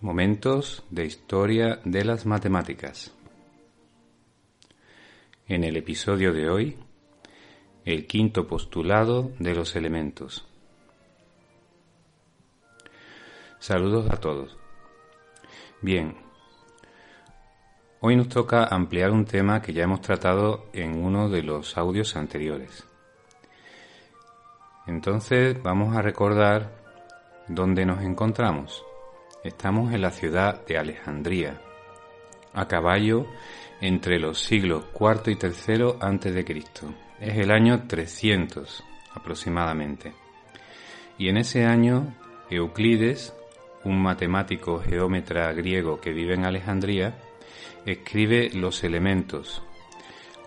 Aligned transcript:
Momentos 0.00 0.84
de 0.90 1.06
historia 1.06 1.80
de 1.84 2.04
las 2.04 2.24
matemáticas. 2.24 3.12
En 5.48 5.64
el 5.64 5.76
episodio 5.76 6.32
de 6.32 6.48
hoy, 6.48 6.78
el 7.84 8.06
quinto 8.06 8.46
postulado 8.46 9.32
de 9.40 9.56
los 9.56 9.74
elementos. 9.74 10.46
Saludos 13.58 14.08
a 14.12 14.20
todos. 14.20 14.56
Bien, 15.82 16.14
hoy 17.98 18.14
nos 18.14 18.28
toca 18.28 18.66
ampliar 18.66 19.10
un 19.10 19.24
tema 19.24 19.60
que 19.60 19.72
ya 19.72 19.82
hemos 19.82 20.00
tratado 20.00 20.66
en 20.74 21.04
uno 21.04 21.28
de 21.28 21.42
los 21.42 21.76
audios 21.76 22.14
anteriores. 22.14 22.86
Entonces 24.86 25.60
vamos 25.60 25.96
a 25.96 26.02
recordar 26.02 26.70
dónde 27.48 27.84
nos 27.84 28.00
encontramos. 28.04 28.84
Estamos 29.44 29.94
en 29.94 30.02
la 30.02 30.10
ciudad 30.10 30.66
de 30.66 30.78
Alejandría, 30.78 31.60
a 32.52 32.66
caballo 32.66 33.26
entre 33.80 34.18
los 34.18 34.40
siglos 34.40 34.86
IV 34.98 35.30
y 35.30 35.38
III 35.40 35.94
antes 36.00 36.34
de. 36.34 36.44
Es 37.20 37.38
el 37.38 37.52
año 37.52 37.86
300 37.86 38.84
aproximadamente. 39.14 40.12
Y 41.18 41.28
en 41.28 41.36
ese 41.36 41.64
año 41.66 42.16
Euclides, 42.50 43.32
un 43.84 44.02
matemático 44.02 44.80
geómetra 44.80 45.52
griego 45.52 46.00
que 46.00 46.12
vive 46.12 46.34
en 46.34 46.44
Alejandría, 46.44 47.14
escribe 47.86 48.50
Los 48.52 48.82
Elementos, 48.82 49.62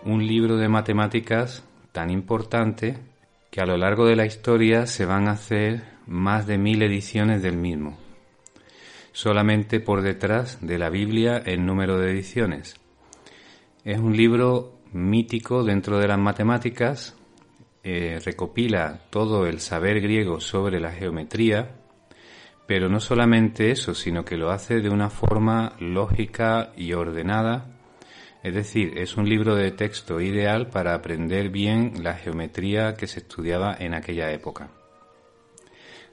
un 0.04 0.26
libro 0.26 0.58
de 0.58 0.68
matemáticas 0.68 1.64
tan 1.92 2.10
importante 2.10 2.98
que 3.50 3.62
a 3.62 3.66
lo 3.66 3.78
largo 3.78 4.04
de 4.04 4.16
la 4.16 4.26
historia 4.26 4.86
se 4.86 5.06
van 5.06 5.28
a 5.28 5.32
hacer 5.32 5.82
más 6.06 6.46
de 6.46 6.58
mil 6.58 6.82
ediciones 6.82 7.42
del 7.42 7.56
mismo 7.56 8.01
solamente 9.12 9.80
por 9.80 10.02
detrás 10.02 10.58
de 10.60 10.78
la 10.78 10.90
Biblia 10.90 11.42
en 11.44 11.66
número 11.66 11.98
de 11.98 12.10
ediciones. 12.10 12.76
Es 13.84 13.98
un 13.98 14.16
libro 14.16 14.80
mítico 14.92 15.64
dentro 15.64 15.98
de 15.98 16.08
las 16.08 16.18
matemáticas, 16.18 17.16
eh, 17.84 18.20
recopila 18.24 19.00
todo 19.10 19.46
el 19.46 19.60
saber 19.60 20.00
griego 20.00 20.40
sobre 20.40 20.80
la 20.80 20.92
geometría, 20.92 21.76
pero 22.66 22.88
no 22.88 23.00
solamente 23.00 23.70
eso, 23.70 23.94
sino 23.94 24.24
que 24.24 24.36
lo 24.36 24.50
hace 24.50 24.80
de 24.80 24.88
una 24.88 25.10
forma 25.10 25.74
lógica 25.80 26.72
y 26.76 26.92
ordenada, 26.92 27.66
es 28.42 28.54
decir, 28.54 28.98
es 28.98 29.16
un 29.16 29.28
libro 29.28 29.54
de 29.54 29.70
texto 29.70 30.20
ideal 30.20 30.68
para 30.68 30.94
aprender 30.94 31.48
bien 31.50 32.02
la 32.02 32.14
geometría 32.14 32.94
que 32.94 33.06
se 33.06 33.20
estudiaba 33.20 33.76
en 33.78 33.94
aquella 33.94 34.32
época. 34.32 34.70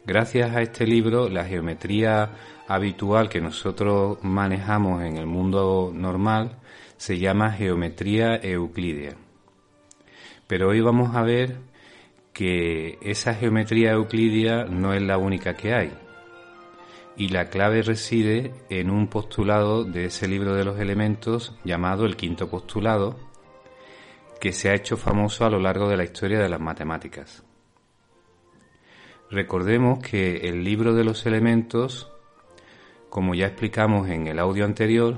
Gracias 0.06 0.56
a 0.56 0.62
este 0.62 0.86
libro, 0.88 1.30
la 1.30 1.46
geometría 1.46 2.32
habitual 2.70 3.30
que 3.30 3.42
nosotros 3.42 4.20
manejamos 4.22 5.02
en 5.02 5.18
el 5.18 5.26
mundo 5.26 5.92
normal 5.92 6.60
se 6.98 7.18
llama 7.18 7.52
geometría 7.52 8.36
euclídea. 8.36 9.16
Pero 10.46 10.70
hoy 10.70 10.80
vamos 10.80 11.16
a 11.16 11.24
ver 11.24 11.58
que 12.32 13.00
esa 13.02 13.34
geometría 13.34 13.94
euclídea 13.94 14.66
no 14.66 14.94
es 14.94 15.02
la 15.02 15.18
única 15.18 15.56
que 15.56 15.74
hay. 15.74 15.92
Y 17.18 17.30
la 17.30 17.50
clave 17.50 17.82
reside 17.82 18.54
en 18.70 18.92
un 18.92 19.08
postulado 19.08 19.84
de 19.84 20.06
ese 20.06 20.28
libro 20.28 20.54
de 20.54 20.64
los 20.64 20.80
elementos 20.80 21.56
llamado 21.64 22.06
el 22.06 22.16
quinto 22.16 22.52
postulado, 22.52 23.18
que 24.40 24.54
se 24.54 24.70
ha 24.70 24.76
hecho 24.76 24.96
famoso 24.96 25.44
a 25.44 25.50
lo 25.50 25.60
largo 25.60 25.90
de 25.90 25.98
la 25.98 26.04
historia 26.04 26.38
de 26.38 26.50
las 26.50 26.62
matemáticas. 26.62 27.44
Recordemos 29.32 30.00
que 30.00 30.48
el 30.48 30.64
libro 30.64 30.94
de 30.94 31.04
los 31.04 31.26
elementos 31.26 32.12
como 33.10 33.34
ya 33.34 33.48
explicamos 33.48 34.10
en 34.10 34.28
el 34.28 34.40
audio 34.40 34.66
anterior, 34.66 35.18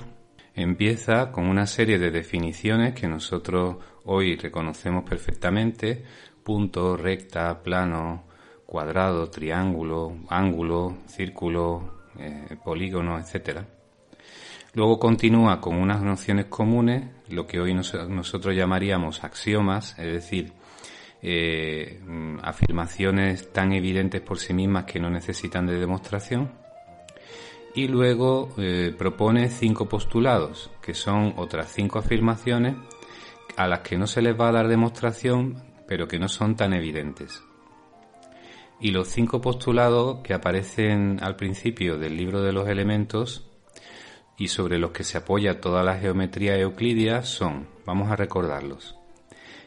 empieza 0.56 1.31
con 1.31 1.47
una 1.47 1.67
serie 1.67 2.00
de 2.00 2.11
definiciones 2.11 2.94
que 2.94 3.07
nosotros 3.07 3.78
hoy 4.06 4.35
reconocemos 4.38 5.03
perfectamente, 5.03 6.03
punto, 6.44 6.97
recta, 6.97 7.62
plano, 7.62 8.24
cuadrado, 8.66 9.30
triángulo, 9.30 10.18
ángulo, 10.30 10.97
círculo, 11.06 12.01
eh, 12.18 12.57
polígono, 12.63 13.19
etc. 13.19 13.59
Luego 14.74 14.97
continúa 14.97 15.59
con 15.59 15.75
unas 15.75 16.01
nociones 16.01 16.46
comunes, 16.46 17.09
lo 17.30 17.46
que 17.46 17.59
hoy 17.59 17.74
nosotros 17.74 18.56
llamaríamos 18.56 19.24
axiomas, 19.24 19.97
es 20.00 20.13
decir, 20.13 20.53
eh, 21.22 22.01
afirmaciones 22.41 23.51
tan 23.51 23.74
evidentes 23.74 24.22
por 24.22 24.40
sí 24.40 24.53
mismas 24.53 24.85
que 24.85 25.00
no 25.00 25.09
necesitan 25.09 25.68
de 25.68 25.78
demostración 25.78 26.60
y 27.73 27.87
luego 27.87 28.49
eh, 28.57 28.93
propone 28.97 29.49
cinco 29.49 29.87
postulados, 29.87 30.71
que 30.81 30.93
son 30.93 31.33
otras 31.37 31.71
cinco 31.71 31.99
afirmaciones 31.99 32.75
a 33.55 33.67
las 33.67 33.79
que 33.79 33.97
no 33.97 34.07
se 34.07 34.21
les 34.21 34.39
va 34.39 34.49
a 34.49 34.53
dar 34.53 34.67
demostración, 34.67 35.63
pero 35.87 36.07
que 36.07 36.19
no 36.19 36.27
son 36.27 36.55
tan 36.55 36.73
evidentes. 36.73 37.43
Y 38.79 38.91
los 38.91 39.07
cinco 39.07 39.41
postulados 39.41 40.19
que 40.23 40.33
aparecen 40.33 41.19
al 41.21 41.35
principio 41.35 41.97
del 41.97 42.17
libro 42.17 42.41
de 42.41 42.51
los 42.51 42.67
elementos 42.67 43.47
y 44.38 44.47
sobre 44.47 44.79
los 44.79 44.91
que 44.91 45.03
se 45.03 45.19
apoya 45.19 45.61
toda 45.61 45.83
la 45.83 45.97
geometría 45.97 46.57
euclidia 46.57 47.21
son, 47.21 47.67
vamos 47.85 48.09
a 48.09 48.15
recordarlos. 48.15 48.95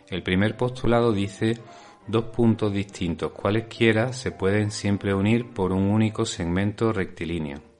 El 0.08 0.22
primer 0.22 0.56
postulado 0.56 1.12
dice 1.12 1.58
dos 2.06 2.24
puntos 2.24 2.72
distintos 2.72 3.32
cualesquiera 3.32 4.12
se 4.12 4.32
pueden 4.32 4.70
siempre 4.70 5.14
unir 5.14 5.50
por 5.54 5.72
un 5.72 5.84
único 5.84 6.26
segmento 6.26 6.92
rectilíneo. 6.92 7.73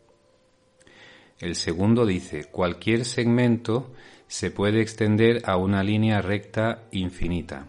El 1.41 1.57
segundo 1.57 2.07
dice, 2.07 2.45
cualquier 2.45 3.05
segmento 3.05 3.93
se 4.27 4.51
puede 4.51 4.81
extender 4.81 5.43
a 5.45 5.57
una 5.57 5.83
línea 5.83 6.21
recta 6.23 6.85
infinita. 6.93 7.69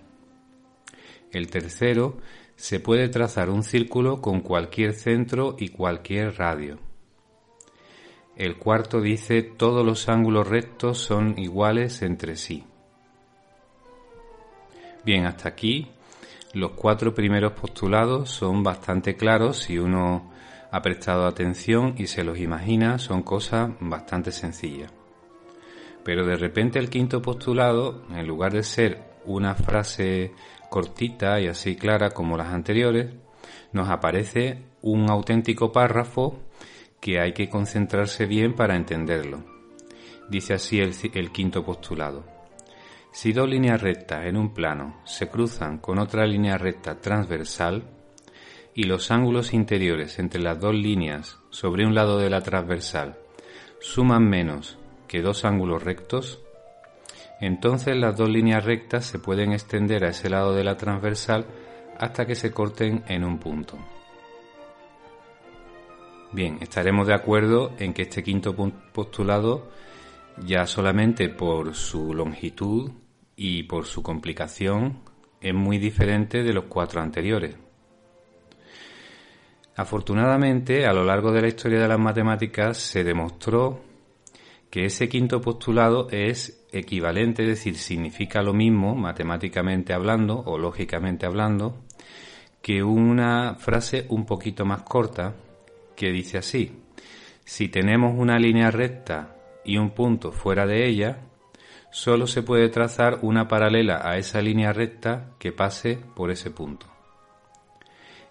El 1.31 1.50
tercero, 1.50 2.18
se 2.56 2.80
puede 2.80 3.09
trazar 3.09 3.50
un 3.50 3.64
círculo 3.64 4.22
con 4.22 4.40
cualquier 4.40 4.94
centro 4.94 5.56
y 5.59 5.70
cualquier 5.70 6.38
radio. 6.38 6.80
El 8.36 8.58
cuarto 8.58 9.02
dice, 9.02 9.42
todos 9.42 9.86
los 9.86 10.09
ángulos 10.09 10.47
rectos 10.47 11.00
son 11.00 11.38
iguales 11.38 12.02
entre 12.02 12.36
sí. 12.36 12.64
Bien, 15.03 15.26
hasta 15.26 15.50
aquí 15.50 15.90
los 16.53 16.72
cuatro 16.72 17.14
primeros 17.14 17.53
postulados 17.53 18.30
son 18.30 18.64
bastante 18.64 19.16
claros 19.16 19.58
si 19.58 19.78
uno 19.78 20.32
ha 20.72 20.81
prestado 20.81 21.26
atención 21.26 21.96
y 21.98 22.08
se 22.08 22.24
los 22.24 22.40
imagina, 22.40 22.98
son 22.98 23.24
cosas 23.24 23.72
bastante 23.80 24.31
sencillas. 24.31 24.92
Pero 26.03 26.26
de 26.26 26.36
repente 26.36 26.80
el 26.80 26.90
quinto 26.90 27.22
postulado, 27.22 28.03
en 28.12 28.28
lugar 28.28 28.53
de 28.53 28.64
ser 28.64 29.16
una 29.26 29.56
frase 29.56 30.34
cortita 30.70 31.40
y 31.40 31.48
así 31.48 31.76
clara 31.76 32.12
como 32.12 32.38
las 32.38 32.53
anteriores, 32.53 33.14
nos 33.72 33.90
aparece 33.90 34.64
un 34.81 35.09
auténtico 35.09 35.72
párrafo 35.72 36.40
que 37.00 37.20
hay 37.20 37.34
que 37.34 37.50
concentrarse 37.50 38.26
bien 38.26 38.56
para 38.56 38.76
entenderlo. 38.76 39.44
Dice 40.30 40.53
así 40.53 40.80
el, 40.80 40.94
el 41.14 41.32
quinto 41.32 41.64
postulado. 41.64 42.24
Si 43.12 43.32
dos 43.32 43.50
líneas 43.50 43.82
rectas 43.82 44.26
en 44.26 44.38
un 44.38 44.53
plano 44.53 45.02
se 45.06 45.30
cruzan 45.30 45.78
con 45.78 46.00
otra 46.00 46.26
línea 46.26 46.58
recta 46.58 47.00
transversal, 47.00 47.94
y 48.75 48.84
los 48.84 49.09
ángulos 49.09 49.53
interiores 49.53 50.19
entre 50.19 50.41
las 50.41 50.59
dos 50.59 50.75
líneas 50.75 51.40
sobre 51.50 51.86
un 51.86 51.96
lado 51.96 52.19
de 52.19 52.30
la 52.30 52.41
transversal 52.41 53.18
suman 53.80 54.30
menos 54.30 54.78
que 55.08 55.22
dos 55.22 55.46
ángulos 55.46 55.81
rectos, 55.81 56.41
entonces 57.40 57.96
las 57.96 58.18
dos 58.18 58.30
líneas 58.30 58.66
rectas 58.66 59.06
se 59.06 59.18
pueden 59.18 59.53
extender 59.53 60.03
a 60.03 60.09
ese 60.09 60.30
lado 60.30 60.53
de 60.53 60.66
la 60.66 60.75
transversal 60.75 61.46
hasta 61.97 62.25
que 62.25 62.35
se 62.35 62.52
corten 62.52 63.03
en 63.08 63.24
un 63.24 63.40
punto. 63.40 63.78
Bien, 66.34 66.58
estaremos 66.59 67.08
de 67.08 67.14
acuerdo 67.14 67.72
en 67.79 67.94
que 67.94 68.02
este 68.02 68.23
quinto 68.23 68.53
postulado, 68.91 69.70
ya 70.44 70.66
solamente 70.66 71.29
por 71.29 71.76
su 71.76 72.14
longitud 72.14 72.91
y 73.38 73.64
por 73.64 73.85
su 73.85 74.03
complicación, 74.03 74.99
es 75.40 75.53
muy 75.53 75.78
diferente 75.78 76.44
de 76.44 76.52
los 76.52 76.66
cuatro 76.66 77.02
anteriores. 77.02 77.65
Afortunadamente, 79.75 80.85
a 80.85 80.93
lo 80.93 81.03
largo 81.03 81.31
de 81.31 81.41
la 81.41 81.47
historia 81.49 81.81
de 81.81 81.87
las 81.87 81.99
matemáticas 81.99 82.77
se 82.77 83.03
demostró 83.03 83.81
que 84.69 84.85
ese 84.85 85.09
quinto 85.09 85.41
postulado 85.41 86.07
es 86.11 86.66
equivalente, 86.72 87.43
es 87.43 87.49
decir, 87.49 87.75
significa 87.75 88.41
lo 88.41 88.53
mismo 88.53 88.95
matemáticamente 88.95 89.93
hablando 89.93 90.39
o 90.45 90.57
lógicamente 90.57 91.25
hablando, 91.25 91.83
que 92.61 92.83
una 92.83 93.55
frase 93.55 94.05
un 94.09 94.25
poquito 94.25 94.66
más 94.66 94.83
corta 94.83 95.35
que 95.95 96.11
dice 96.11 96.37
así, 96.37 96.81
si 97.43 97.67
tenemos 97.67 98.16
una 98.17 98.39
línea 98.39 98.72
recta 98.72 99.35
y 99.63 99.77
un 99.77 99.91
punto 99.91 100.31
fuera 100.31 100.66
de 100.66 100.87
ella, 100.87 101.19
solo 101.91 102.27
se 102.27 102.43
puede 102.43 102.69
trazar 102.69 103.19
una 103.22 103.47
paralela 103.47 104.01
a 104.03 104.17
esa 104.17 104.41
línea 104.41 104.73
recta 104.73 105.31
que 105.37 105.51
pase 105.51 105.99
por 106.16 106.31
ese 106.31 106.49
punto. 106.49 106.95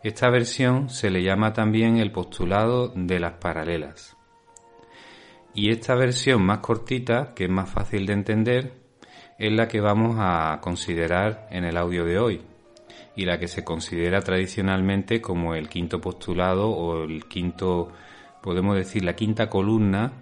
Esta 0.04 0.28
versión 0.28 0.90
se 0.90 1.08
le 1.08 1.22
llama 1.22 1.54
también 1.54 1.96
el 1.96 2.12
postulado 2.12 2.92
de 2.94 3.18
las 3.18 3.38
paralelas. 3.38 4.18
Y 5.54 5.70
esta 5.70 5.94
versión 5.94 6.44
más 6.44 6.58
cortita, 6.58 7.32
que 7.34 7.44
es 7.44 7.50
más 7.50 7.70
fácil 7.70 8.04
de 8.04 8.12
entender, 8.12 8.74
es 9.38 9.50
la 9.50 9.66
que 9.66 9.80
vamos 9.80 10.16
a 10.18 10.58
considerar 10.60 11.48
en 11.50 11.64
el 11.64 11.78
audio 11.78 12.04
de 12.04 12.18
hoy 12.18 12.42
y 13.16 13.24
la 13.24 13.38
que 13.38 13.48
se 13.48 13.64
considera 13.64 14.20
tradicionalmente 14.20 15.22
como 15.22 15.54
el 15.54 15.70
quinto 15.70 16.02
postulado 16.02 16.68
o 16.68 17.04
el 17.04 17.24
quinto, 17.24 17.90
podemos 18.42 18.76
decir, 18.76 19.06
la 19.06 19.16
quinta 19.16 19.48
columna 19.48 20.12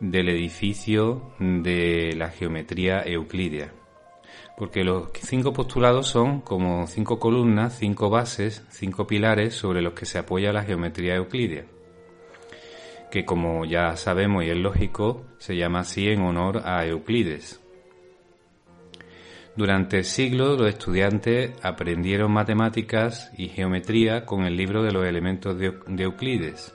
del 0.00 0.30
edificio 0.30 1.34
de 1.38 2.14
la 2.16 2.30
geometría 2.30 3.02
euclídea. 3.04 3.74
Porque 4.58 4.84
los 4.84 5.10
cinco 5.14 5.52
postulados 5.52 6.08
son 6.08 6.40
como 6.40 6.86
cinco 6.88 7.18
columnas, 7.18 7.78
cinco 7.78 8.10
bases, 8.10 8.64
cinco 8.70 9.06
pilares 9.06 9.54
sobre 9.54 9.80
los 9.80 9.94
que 9.94 10.04
se 10.04 10.18
apoya 10.18 10.52
la 10.52 10.64
geometría 10.64 11.14
euclídea 11.14 11.64
que 13.10 13.24
como 13.24 13.64
ya 13.64 13.96
sabemos 13.96 14.44
y 14.44 14.50
es 14.50 14.56
lógico, 14.56 15.24
se 15.38 15.56
llama 15.56 15.80
así 15.80 16.08
en 16.08 16.20
honor 16.20 16.62
a 16.64 16.84
Euclides. 16.86 17.60
Durante 19.56 20.04
siglos 20.04 20.58
los 20.58 20.68
estudiantes 20.68 21.52
aprendieron 21.62 22.32
matemáticas 22.32 23.32
y 23.36 23.48
geometría 23.48 24.24
con 24.24 24.44
el 24.44 24.56
libro 24.56 24.82
de 24.82 24.92
los 24.92 25.06
elementos 25.06 25.58
de, 25.58 25.74
Euclides, 26.04 26.74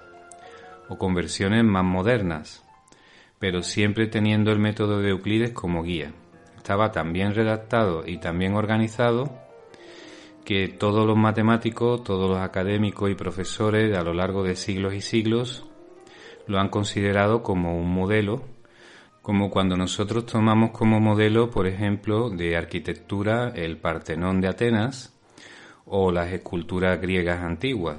o 0.89 0.97
con 0.97 1.13
versiones 1.13 1.63
más 1.63 1.86
modernas, 1.86 2.63
pero 3.39 3.62
siempre 3.62 4.07
teniendo 4.07 4.51
el 4.51 4.59
método 4.59 5.00
de 5.01 5.12
Euclides 5.12 5.51
como 5.51 5.83
guía. 5.83 6.12
Estaba 6.63 6.94
tan 6.94 7.12
bien 7.12 7.36
redactado 7.36 8.07
y 8.07 8.19
tan 8.19 8.39
bien 8.39 8.56
organizado 8.56 9.30
que 10.45 10.69
todos 10.69 11.06
los 11.06 11.18
matemáticos, 11.18 12.06
todos 12.06 12.30
los 12.30 12.39
académicos 12.39 13.12
y 13.12 13.15
profesores 13.15 13.94
a 13.98 14.01
lo 14.01 14.13
largo 14.13 14.44
de 14.44 14.56
siglos 14.56 14.94
y 14.94 15.01
siglos 15.01 15.65
lo 16.48 16.62
han 16.62 16.69
considerado 16.69 17.44
como 17.44 17.77
un 17.77 17.94
modelo, 17.94 18.44
como 19.21 19.50
cuando 19.51 19.75
nosotros 19.75 20.25
tomamos 20.25 20.71
como 20.71 21.01
modelo, 21.01 21.51
por 21.51 21.68
ejemplo, 21.68 22.30
de 22.30 22.56
arquitectura 22.56 23.50
el 23.54 23.75
Partenón 23.75 24.39
de 24.39 24.48
Atenas 24.48 25.13
o 25.83 26.13
las 26.13 26.31
esculturas 26.31 27.01
griegas 27.01 27.44
antiguas. 27.44 27.98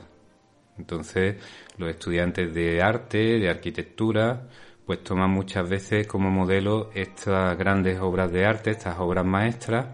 Entonces, 0.78 1.36
los 1.76 1.90
estudiantes 1.90 2.54
de 2.54 2.80
arte, 2.80 3.38
de 3.38 3.50
arquitectura, 3.50 4.48
pues 4.86 5.02
toman 5.02 5.30
muchas 5.30 5.68
veces 5.68 6.06
como 6.06 6.30
modelo 6.30 6.90
estas 6.94 7.56
grandes 7.56 8.00
obras 8.00 8.30
de 8.30 8.44
arte, 8.44 8.70
estas 8.70 8.98
obras 8.98 9.24
maestras, 9.24 9.86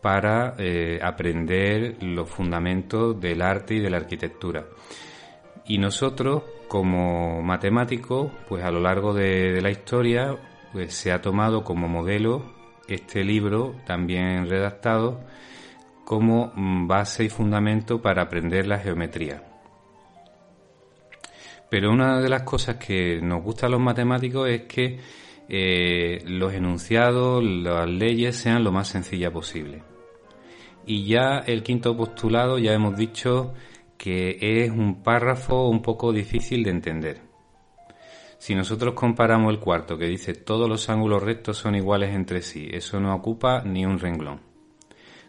para 0.00 0.54
eh, 0.58 1.00
aprender 1.02 1.96
los 2.00 2.30
fundamentos 2.30 3.20
del 3.20 3.42
arte 3.42 3.74
y 3.74 3.80
de 3.80 3.90
la 3.90 3.96
arquitectura. 3.98 4.66
Y 5.66 5.78
nosotros, 5.78 6.44
como 6.68 7.42
matemáticos, 7.42 8.30
pues 8.48 8.62
a 8.62 8.70
lo 8.70 8.80
largo 8.80 9.12
de, 9.12 9.60
la 9.60 9.70
historia, 9.70 10.36
pues 10.72 10.94
se 10.94 11.10
ha 11.12 11.20
tomado 11.20 11.64
como 11.64 11.88
modelo 11.88 12.54
este 12.86 13.24
libro, 13.24 13.74
también 13.84 14.48
redactado, 14.48 15.20
como 16.04 16.52
mm, 16.54 16.86
base 16.86 17.24
y 17.24 17.28
fundamento 17.28 18.00
para 18.00 18.22
aprender 18.22 18.66
la 18.68 18.78
geometría. 18.78 19.42
Pero 21.68 21.90
una 21.90 22.20
de 22.20 22.28
las 22.28 22.42
cosas 22.42 22.76
que 22.76 23.20
nos 23.20 23.42
gusta 23.42 23.66
a 23.66 23.70
los 23.70 23.80
matemáticos 23.80 24.48
es 24.48 24.62
que 24.62 24.98
eh, 25.48 26.22
los 26.26 26.52
enunciados, 26.52 27.42
las 27.42 27.88
leyes 27.88 28.36
sean 28.36 28.64
lo 28.64 28.72
más 28.72 28.88
sencilla 28.88 29.32
posible. 29.32 29.82
Y 30.86 31.04
ya 31.04 31.38
el 31.38 31.62
quinto 31.62 31.96
postulado, 31.96 32.58
ya 32.58 32.72
hemos 32.72 32.96
dicho 32.96 33.54
que 33.96 34.38
es 34.40 34.70
un 34.70 35.02
párrafo 35.02 35.68
un 35.68 35.82
poco 35.82 36.12
difícil 36.12 36.62
de 36.62 36.70
entender. 36.70 37.20
Si 38.38 38.54
nosotros 38.54 38.94
comparamos 38.94 39.52
el 39.52 39.58
cuarto 39.58 39.96
que 39.96 40.06
dice 40.06 40.34
todos 40.34 40.68
los 40.68 40.88
ángulos 40.90 41.22
rectos 41.22 41.56
son 41.56 41.74
iguales 41.74 42.14
entre 42.14 42.42
sí, 42.42 42.68
eso 42.70 43.00
no 43.00 43.14
ocupa 43.14 43.62
ni 43.62 43.84
un 43.84 43.98
renglón. 43.98 44.40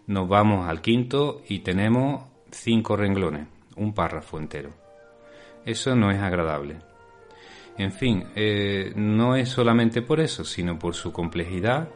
Nos 0.08 0.28
vamos 0.28 0.68
al 0.68 0.82
quinto 0.82 1.42
y 1.48 1.60
tenemos 1.60 2.26
cinco 2.52 2.96
renglones, 2.96 3.48
un 3.76 3.94
párrafo 3.94 4.38
entero. 4.38 4.87
Eso 5.68 5.96
no 5.96 6.10
es 6.10 6.20
agradable. 6.20 6.78
En 7.78 7.92
fin, 7.92 8.24
eh, 8.36 8.92
no 8.96 9.36
es 9.36 9.50
solamente 9.50 10.02
por 10.02 10.20
eso, 10.20 10.44
sino 10.44 10.80
por 10.80 10.96
su 10.96 11.12
complejidad 11.12 11.90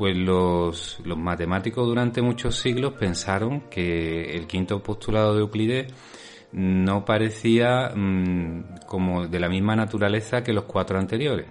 pues 0.00 0.16
los, 0.16 0.98
matemáticos 1.04 1.86
durante 1.86 2.22
muchos 2.22 2.56
siglos 2.56 2.94
pensaron 2.94 3.68
que 3.68 4.34
el 4.34 4.46
quinto 4.46 4.82
postulado 4.82 5.34
de 5.34 5.40
Euclides 5.40 5.92
no 6.52 7.04
parecía 7.04 7.92
mm, 7.94 8.86
como 8.86 9.26
de 9.26 9.38
la 9.38 9.50
misma 9.50 9.76
naturaleza 9.76 10.42
que 10.42 10.54
los 10.54 10.64
cuatro 10.64 10.98
anteriores. 10.98 11.48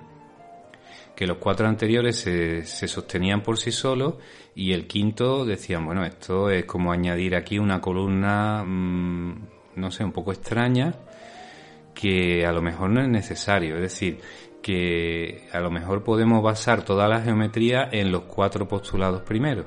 Que 1.16 1.28
los 1.28 1.38
cuatro 1.38 1.68
anteriores 1.68 2.22
se, 2.22 2.64
sostenían 2.66 3.44
por 3.44 3.60
sí 3.60 3.72
solos 3.72 4.16
y 4.56 4.74
el 4.74 4.88
quinto 4.88 5.46
decían, 5.46 5.86
bueno, 5.86 6.04
esto 6.04 6.50
es 6.50 6.66
como 6.66 6.92
añadir 6.92 7.36
aquí 7.36 7.60
una 7.60 7.80
columna, 7.80 8.64
mm, 8.66 9.59
no 9.80 9.92
sé, 9.92 10.04
un 10.04 10.12
poco 10.12 10.32
extraña, 10.32 10.96
que 11.94 12.46
a 12.46 12.52
lo 12.52 12.62
mejor 12.62 12.90
no 12.90 13.02
es 13.02 13.10
necesario. 13.10 13.76
Es 13.76 13.82
decir, 13.82 14.20
que 14.62 15.48
a 15.52 15.60
lo 15.60 15.72
mejor 15.72 16.04
podemos 16.04 16.44
basar 16.44 16.84
toda 16.84 17.08
la 17.08 17.22
geometría 17.22 17.88
en 17.92 18.12
los 18.12 18.24
cuatro 18.24 18.68
postulados 18.68 19.22
primeros 19.22 19.66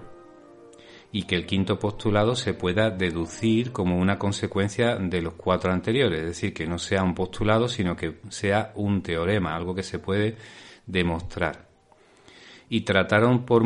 y 1.13 1.25
que 1.25 1.37
el 1.37 1.45
quinto 1.45 1.79
postulado 1.79 2.35
se 2.35 2.55
pueda 2.55 2.91
deducir 2.91 3.71
como 3.71 3.99
una 3.99 4.19
consecuencia 4.19 4.97
de 4.97 5.21
los 5.21 5.35
cuatro 5.35 5.71
anteriores, 5.71 6.21
es 6.21 6.27
decir, 6.27 6.55
que 6.55 6.67
no 6.67 6.79
sea 6.79 7.03
un 7.03 7.15
postulado, 7.15 7.69
sino 7.69 7.95
que 7.95 8.17
sea 8.31 8.73
un 8.77 9.03
teorema, 9.03 9.55
algo 9.55 9.75
que 9.75 9.83
se 9.83 9.99
puede 9.99 10.37
demostrar. 10.87 11.69
Y 12.71 12.81
trataron 12.81 13.45
por, 13.45 13.63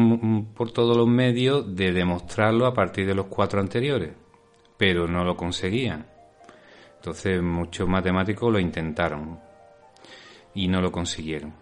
por 0.54 0.72
todos 0.72 0.96
los 0.96 1.06
medios 1.06 1.76
de 1.76 1.92
demostrarlo 1.92 2.66
a 2.66 2.74
partir 2.74 3.06
de 3.06 3.14
los 3.14 3.26
cuatro 3.26 3.60
anteriores, 3.60 4.10
pero 4.76 5.06
no 5.06 5.24
lo 5.24 5.36
conseguían. 5.36 6.15
Entonces 7.06 7.40
muchos 7.40 7.88
matemáticos 7.88 8.52
lo 8.52 8.58
intentaron, 8.58 9.38
y 10.56 10.66
no 10.66 10.80
lo 10.80 10.90
consiguieron. 10.90 11.54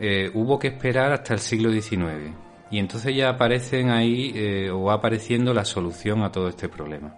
Eh, 0.00 0.32
hubo 0.34 0.58
que 0.58 0.66
esperar 0.66 1.12
hasta 1.12 1.34
el 1.34 1.38
siglo 1.38 1.70
XIX 1.70 2.34
y 2.72 2.80
entonces 2.80 3.14
ya 3.14 3.28
aparecen 3.28 3.90
ahí 3.90 4.32
eh, 4.34 4.68
o 4.70 4.82
va 4.82 4.94
apareciendo 4.94 5.54
la 5.54 5.64
solución 5.64 6.24
a 6.24 6.32
todo 6.32 6.48
este 6.48 6.68
problema. 6.68 7.14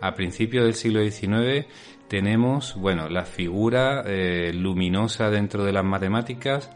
A 0.00 0.12
principios 0.16 0.64
del 0.64 0.74
siglo 0.74 1.08
XIX 1.08 1.66
tenemos, 2.08 2.74
bueno, 2.74 3.08
la 3.08 3.24
figura 3.24 4.02
eh, 4.04 4.50
luminosa 4.52 5.30
dentro 5.30 5.62
de 5.62 5.72
las 5.72 5.84
matemáticas 5.84 6.68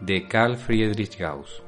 de 0.00 0.26
Carl 0.28 0.56
Friedrich 0.56 1.18
Gauss, 1.18 1.62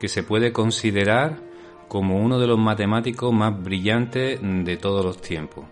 que 0.00 0.08
se 0.08 0.24
puede 0.24 0.52
considerar 0.52 1.46
como 1.88 2.18
uno 2.18 2.38
de 2.38 2.46
los 2.46 2.58
matemáticos 2.58 3.32
más 3.32 3.60
brillantes 3.60 4.40
de 4.42 4.76
todos 4.76 5.04
los 5.04 5.20
tiempos. 5.20 5.64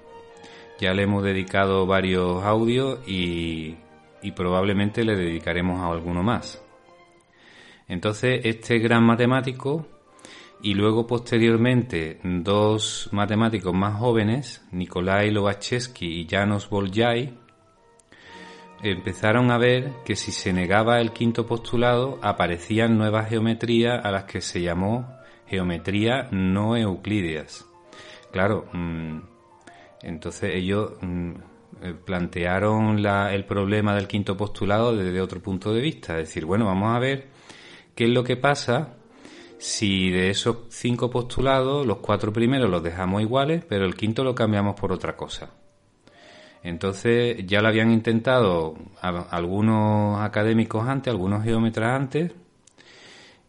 Ya 0.78 0.92
le 0.92 1.02
hemos 1.02 1.22
dedicado 1.22 1.86
varios 1.86 2.44
audios 2.44 3.00
y, 3.06 3.76
probablemente 4.34 5.04
le 5.04 5.16
dedicaremos 5.16 5.80
a 5.80 5.90
alguno 5.90 6.22
más. 6.22 6.62
Entonces, 7.88 8.40
este 8.44 8.78
gran 8.78 9.04
matemático 9.04 9.86
y 10.60 10.74
luego 10.74 11.06
posteriormente 11.06 12.18
dos 12.24 13.08
matemáticos 13.12 13.72
más 13.72 13.98
jóvenes, 13.98 14.66
Nikolai 14.72 15.30
Lobachevsky 15.30 16.20
y 16.20 16.26
Janos 16.28 16.68
Bolyai, 16.68 17.38
empezaron 18.82 19.50
a 19.50 19.58
ver 19.58 19.92
que 20.04 20.16
si 20.16 20.32
se 20.32 20.52
negaba 20.52 21.00
el 21.00 21.12
quinto 21.12 21.46
postulado 21.46 22.18
aparecían 22.22 22.98
nuevas 22.98 23.28
geometrías 23.28 24.04
a 24.04 24.10
las 24.10 24.24
que 24.24 24.40
se 24.40 24.60
llamó 24.60 25.16
geometría 25.46 26.28
no 26.32 26.76
euclídeas. 26.76 27.64
Claro, 28.32 28.66
mm, 28.72 29.18
entonces 30.06 30.54
ellos 30.54 30.92
mm, 31.00 31.30
eh, 31.82 31.94
plantearon 32.04 33.04
el 33.04 33.44
problema 33.44 33.94
del 33.96 34.06
quinto 34.06 34.36
postulado 34.36 34.96
desde 34.96 35.20
otro 35.20 35.42
punto 35.42 35.74
de 35.74 35.80
vista, 35.80 36.12
es 36.12 36.28
decir, 36.28 36.44
bueno, 36.44 36.64
vamos 36.64 36.94
a 36.94 37.00
ver 37.00 37.26
qué 37.94 38.04
es 38.04 38.10
lo 38.10 38.22
que 38.22 38.36
pasa 38.36 38.94
si 39.58 40.10
de 40.10 40.30
esos 40.30 40.58
cinco 40.68 41.10
postulados 41.10 41.84
los 41.84 41.98
cuatro 41.98 42.32
primeros 42.32 42.70
los 42.70 42.84
dejamos 42.84 43.20
iguales, 43.20 43.64
pero 43.68 43.84
el 43.84 43.96
quinto 43.96 44.22
lo 44.22 44.34
cambiamos 44.34 44.78
por 44.78 44.92
otra 44.92 45.16
cosa. 45.16 45.50
Entonces 46.62 47.44
ya 47.44 47.60
lo 47.60 47.68
habían 47.68 47.90
intentado 47.90 48.74
algunos 49.00 50.20
académicos 50.20 50.86
antes, 50.86 51.10
algunos 51.10 51.42
geómetras 51.42 52.00
antes, 52.00 52.32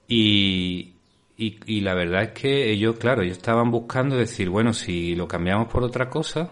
y, 0.07 0.95
y, 1.37 1.81
la 1.81 1.93
verdad 1.93 2.23
es 2.23 2.31
que 2.31 2.71
ellos, 2.71 2.97
claro, 2.97 3.21
ellos 3.21 3.37
estaban 3.37 3.69
buscando 3.69 4.15
decir, 4.15 4.49
bueno, 4.49 4.73
si 4.73 5.15
lo 5.15 5.27
cambiamos 5.27 5.67
por 5.67 5.83
otra 5.83 6.09
cosa, 6.09 6.49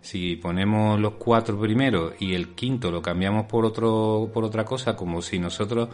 si 0.00 0.36
ponemos 0.36 1.00
los 1.00 1.14
cuatro 1.14 1.58
primeros 1.58 2.14
y 2.20 2.34
el 2.34 2.54
quinto 2.54 2.90
lo 2.92 3.02
cambiamos 3.02 3.46
por 3.46 3.64
otro, 3.64 4.30
por 4.32 4.44
otra 4.44 4.64
cosa, 4.64 4.94
como 4.94 5.20
si 5.20 5.38
nosotros 5.38 5.88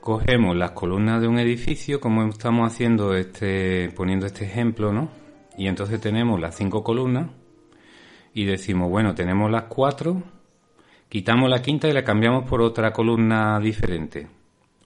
cogemos 0.00 0.56
las 0.56 0.72
columnas 0.72 1.20
de 1.20 1.28
un 1.28 1.38
edificio, 1.38 2.00
como 2.00 2.24
estamos 2.28 2.72
haciendo 2.72 3.14
este, 3.14 3.90
poniendo 3.94 4.26
este 4.26 4.44
ejemplo, 4.44 4.92
¿no? 4.92 5.08
Y 5.56 5.68
entonces 5.68 6.00
tenemos 6.00 6.40
las 6.40 6.56
cinco 6.56 6.82
columnas 6.82 7.30
y 8.34 8.44
decimos, 8.44 8.90
bueno, 8.90 9.14
tenemos 9.14 9.50
las 9.50 9.64
cuatro 9.64 10.22
Quitamos 11.08 11.48
la 11.48 11.62
quinta 11.62 11.86
y 11.88 11.92
la 11.92 12.02
cambiamos 12.02 12.48
por 12.48 12.60
otra 12.60 12.92
columna 12.92 13.60
diferente. 13.60 14.26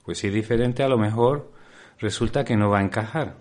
Pues 0.05 0.19
si 0.19 0.27
es 0.27 0.35
diferente, 0.35 0.83
a 0.83 0.89
lo 0.89 0.99
mejor 0.99 1.50
resulta 2.01 2.45
que 2.45 2.57
no 2.57 2.71
va 2.71 2.79
a 2.79 2.83
encajar. 2.83 3.37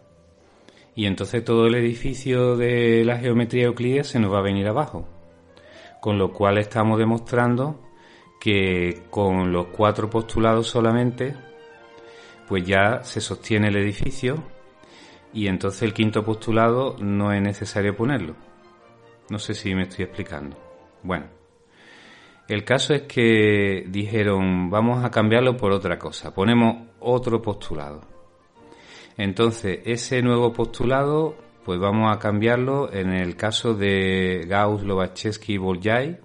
Y 0.95 1.05
entonces 1.05 1.43
todo 1.43 1.67
el 1.67 1.75
edificio 1.75 2.57
de 2.57 3.03
la 3.05 3.17
geometría 3.17 3.65
euclídea 3.65 4.03
se 4.03 4.19
nos 4.19 4.33
va 4.33 4.39
a 4.39 4.43
venir 4.43 4.67
abajo. 4.67 5.07
Con 6.01 6.17
lo 6.17 6.31
cual 6.33 6.57
estamos 6.57 6.99
demostrando 6.99 7.79
que 8.39 9.03
con 9.09 9.51
los 9.51 9.67
cuatro 9.67 10.09
postulados 10.09 10.67
solamente, 10.67 11.35
pues 12.47 12.65
ya 12.65 13.03
se 13.03 13.21
sostiene 13.21 13.67
el 13.67 13.77
edificio 13.77 14.43
y 15.33 15.47
entonces 15.47 15.83
el 15.83 15.93
quinto 15.93 16.23
postulado 16.23 16.95
no 16.99 17.31
es 17.31 17.41
necesario 17.41 17.95
ponerlo. 17.95 18.35
No 19.29 19.39
sé 19.39 19.53
si 19.53 19.75
me 19.75 19.83
estoy 19.83 20.05
explicando. 20.05 20.57
Bueno, 21.03 21.27
el 22.47 22.63
caso 22.63 22.93
es 22.93 23.03
que 23.03 23.85
dijeron 23.87 24.69
vamos 24.69 25.03
a 25.03 25.11
cambiarlo 25.11 25.55
por 25.55 25.71
otra 25.71 25.99
cosa, 25.99 26.33
ponemos 26.33 26.87
otro 26.99 27.41
postulado. 27.41 28.18
Entonces 29.19 29.81
ese 29.83 30.21
nuevo 30.21 30.53
postulado 30.53 31.35
pues 31.65 31.77
vamos 31.77 32.15
a 32.15 32.19
cambiarlo 32.19 32.91
en 32.93 33.11
el 33.11 33.35
caso 33.35 33.73
de 33.73 34.45
Gauss, 34.47 34.81
Lobachevsky 34.83 35.55
y 35.55 35.57
Bolyai. 35.57 36.19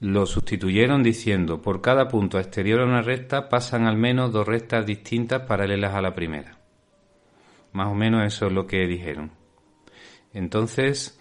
Lo 0.00 0.26
sustituyeron 0.26 1.02
diciendo 1.02 1.62
por 1.62 1.80
cada 1.80 2.08
punto 2.08 2.38
exterior 2.38 2.82
a 2.82 2.84
una 2.84 3.00
recta 3.00 3.48
pasan 3.48 3.86
al 3.86 3.96
menos 3.96 4.32
dos 4.32 4.46
rectas 4.46 4.84
distintas 4.84 5.46
paralelas 5.46 5.94
a 5.94 6.02
la 6.02 6.14
primera. 6.14 6.58
Más 7.72 7.88
o 7.88 7.94
menos 7.94 8.26
eso 8.26 8.48
es 8.48 8.52
lo 8.52 8.66
que 8.66 8.86
dijeron. 8.86 9.32
Entonces, 10.34 11.18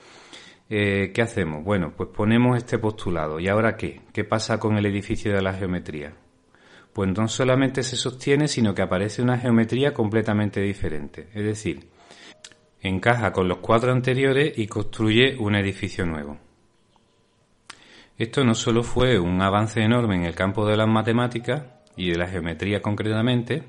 eh, 0.70 1.14
¿qué 1.14 1.22
hacemos? 1.22 1.64
Bueno, 1.64 1.94
pues 1.96 2.10
ponemos 2.10 2.58
este 2.58 2.78
postulado. 2.78 3.40
¿Y 3.40 3.48
ahora 3.48 3.78
qué? 3.78 4.02
¿Qué 4.12 4.26
pasa 4.26 4.60
con 4.60 4.78
el 4.78 4.86
edificio 4.86 5.34
de 5.34 5.42
la 5.42 5.54
geometría? 5.54 6.14
Pues 6.94 7.10
no 7.16 7.28
solamente 7.28 7.84
se 7.84 7.96
sostiene, 7.96 8.48
sino 8.48 8.74
que 8.74 8.82
aparece 8.82 9.22
una 9.22 9.38
geometría 9.38 9.94
completamente 9.94 10.62
diferente. 10.62 11.30
Es 11.34 11.44
decir, 11.44 11.88
encaja 12.82 13.32
con 13.32 13.48
los 13.48 13.60
cuatro 13.60 13.92
anteriores 13.92 14.58
y 14.58 14.68
construye 14.68 15.38
un 15.38 15.56
edificio 15.56 16.06
nuevo. 16.06 16.38
Esto 18.18 18.44
no 18.44 18.54
solo 18.54 18.84
fue 18.84 19.18
un 19.18 19.42
avance 19.42 19.82
enorme 19.82 20.16
en 20.16 20.26
el 20.26 20.36
campo 20.36 20.66
de 20.66 20.76
las 20.76 20.88
matemáticas 20.88 21.64
y 21.96 22.12
de 22.12 22.18
la 22.18 22.28
geometría 22.28 22.82
concretamente, 22.82 23.64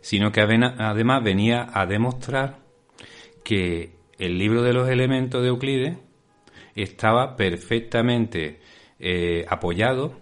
sino 0.00 0.32
que 0.32 0.40
además 0.40 1.22
venía 1.22 1.68
a 1.72 1.86
demostrar 1.86 2.58
que 3.44 3.96
el 4.18 4.36
libro 4.36 4.62
de 4.62 4.72
los 4.72 4.88
elementos 4.88 5.42
de 5.42 5.48
Euclides 5.48 5.98
estaba 6.74 7.36
perfectamente 7.36 8.60
eh, 8.98 9.46
apoyado 9.48 10.18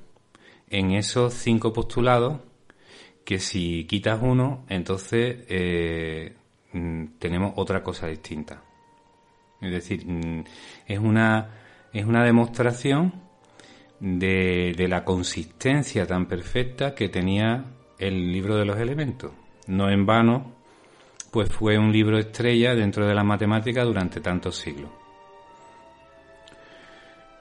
en 0.69 0.93
esos 0.93 1.35
cinco 1.35 1.73
postulados 1.73 2.41
que 3.25 3.39
si 3.41 3.85
quitas 3.85 4.21
uno, 4.23 4.65
entonces 4.69 5.45
eh, 5.49 6.35
mm, 6.73 7.05
tenemos 7.19 7.53
otra 7.57 7.83
cosa 7.83 8.07
distinta. 8.07 8.63
Es 9.61 9.73
decir, 9.73 10.07
mm, 10.07 10.45
es 10.87 10.99
una, 10.99 11.51
es 11.93 12.05
una 12.05 12.25
demostración 12.25 13.15
de, 13.99 14.75
de 14.77 14.89
la 14.89 15.05
consistencia 15.05 16.07
tan 16.07 16.27
perfecta 16.27 16.95
que 16.95 17.09
tenía 17.09 17.65
el 17.99 18.33
libro 18.33 18.57
de 18.57 18.65
los 18.65 18.79
elementos. 18.79 19.33
No 19.67 19.91
en 19.91 20.07
vano, 20.07 20.53
pues 21.33 21.51
fue 21.51 21.79
un 21.79 21.93
libro 21.93 22.19
estrella 22.19 22.75
dentro 22.75 23.07
de 23.07 23.15
la 23.15 23.25
matemática 23.25 23.83
durante 23.83 24.21
tantos 24.21 24.57
siglos. 24.57 24.91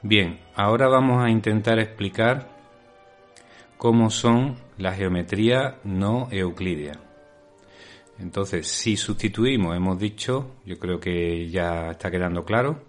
Bien, 0.01 0.39
ahora 0.55 0.87
vamos 0.87 1.23
a 1.23 1.29
intentar 1.29 1.79
explicar 1.79 2.54
cómo 3.77 4.09
son 4.09 4.55
las 4.77 4.97
geometrías 4.97 5.75
no 5.83 6.27
euclideas. 6.31 6.99
Entonces, 8.19 8.67
si 8.67 8.95
sustituimos, 8.95 9.75
hemos 9.75 9.99
dicho, 9.99 10.55
yo 10.65 10.79
creo 10.79 10.99
que 10.99 11.49
ya 11.49 11.91
está 11.91 12.09
quedando 12.09 12.45
claro, 12.45 12.83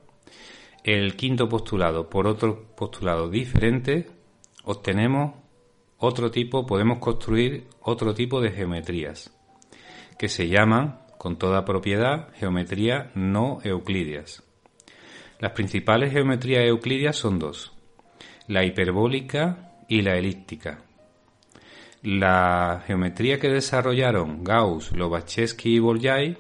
el 0.85 1.17
quinto 1.17 1.49
postulado 1.49 2.09
por 2.09 2.29
otro 2.29 2.65
postulado 2.77 3.29
diferente, 3.29 4.09
obtenemos 4.65 5.35
otro 5.99 6.31
tipo, 6.31 6.65
podemos 6.65 6.99
construir 6.99 7.67
otro 7.81 8.15
tipo 8.15 8.41
de 8.41 8.53
geometrías, 8.53 9.37
que 10.19 10.29
se 10.29 10.49
llaman, 10.49 11.01
con 11.19 11.39
toda 11.39 11.65
propiedad, 11.65 12.33
geometría 12.35 13.11
no 13.15 13.59
euclideas. 13.65 14.45
Las 15.41 15.53
principales 15.53 16.13
geometrías 16.13 16.65
euclidias 16.65 17.17
son 17.17 17.41
dos, 17.41 17.73
la 18.47 18.65
hiperbólica 18.65 19.66
y 19.89 20.03
la 20.03 20.17
elíptica. 20.17 20.79
La 22.03 22.83
geometría 22.87 23.39
que 23.39 23.49
desarrollaron 23.49 24.45
Gauss, 24.45 24.93
Lobachevsky 24.93 25.77
y 25.77 25.79
Bolyai, 25.79 26.37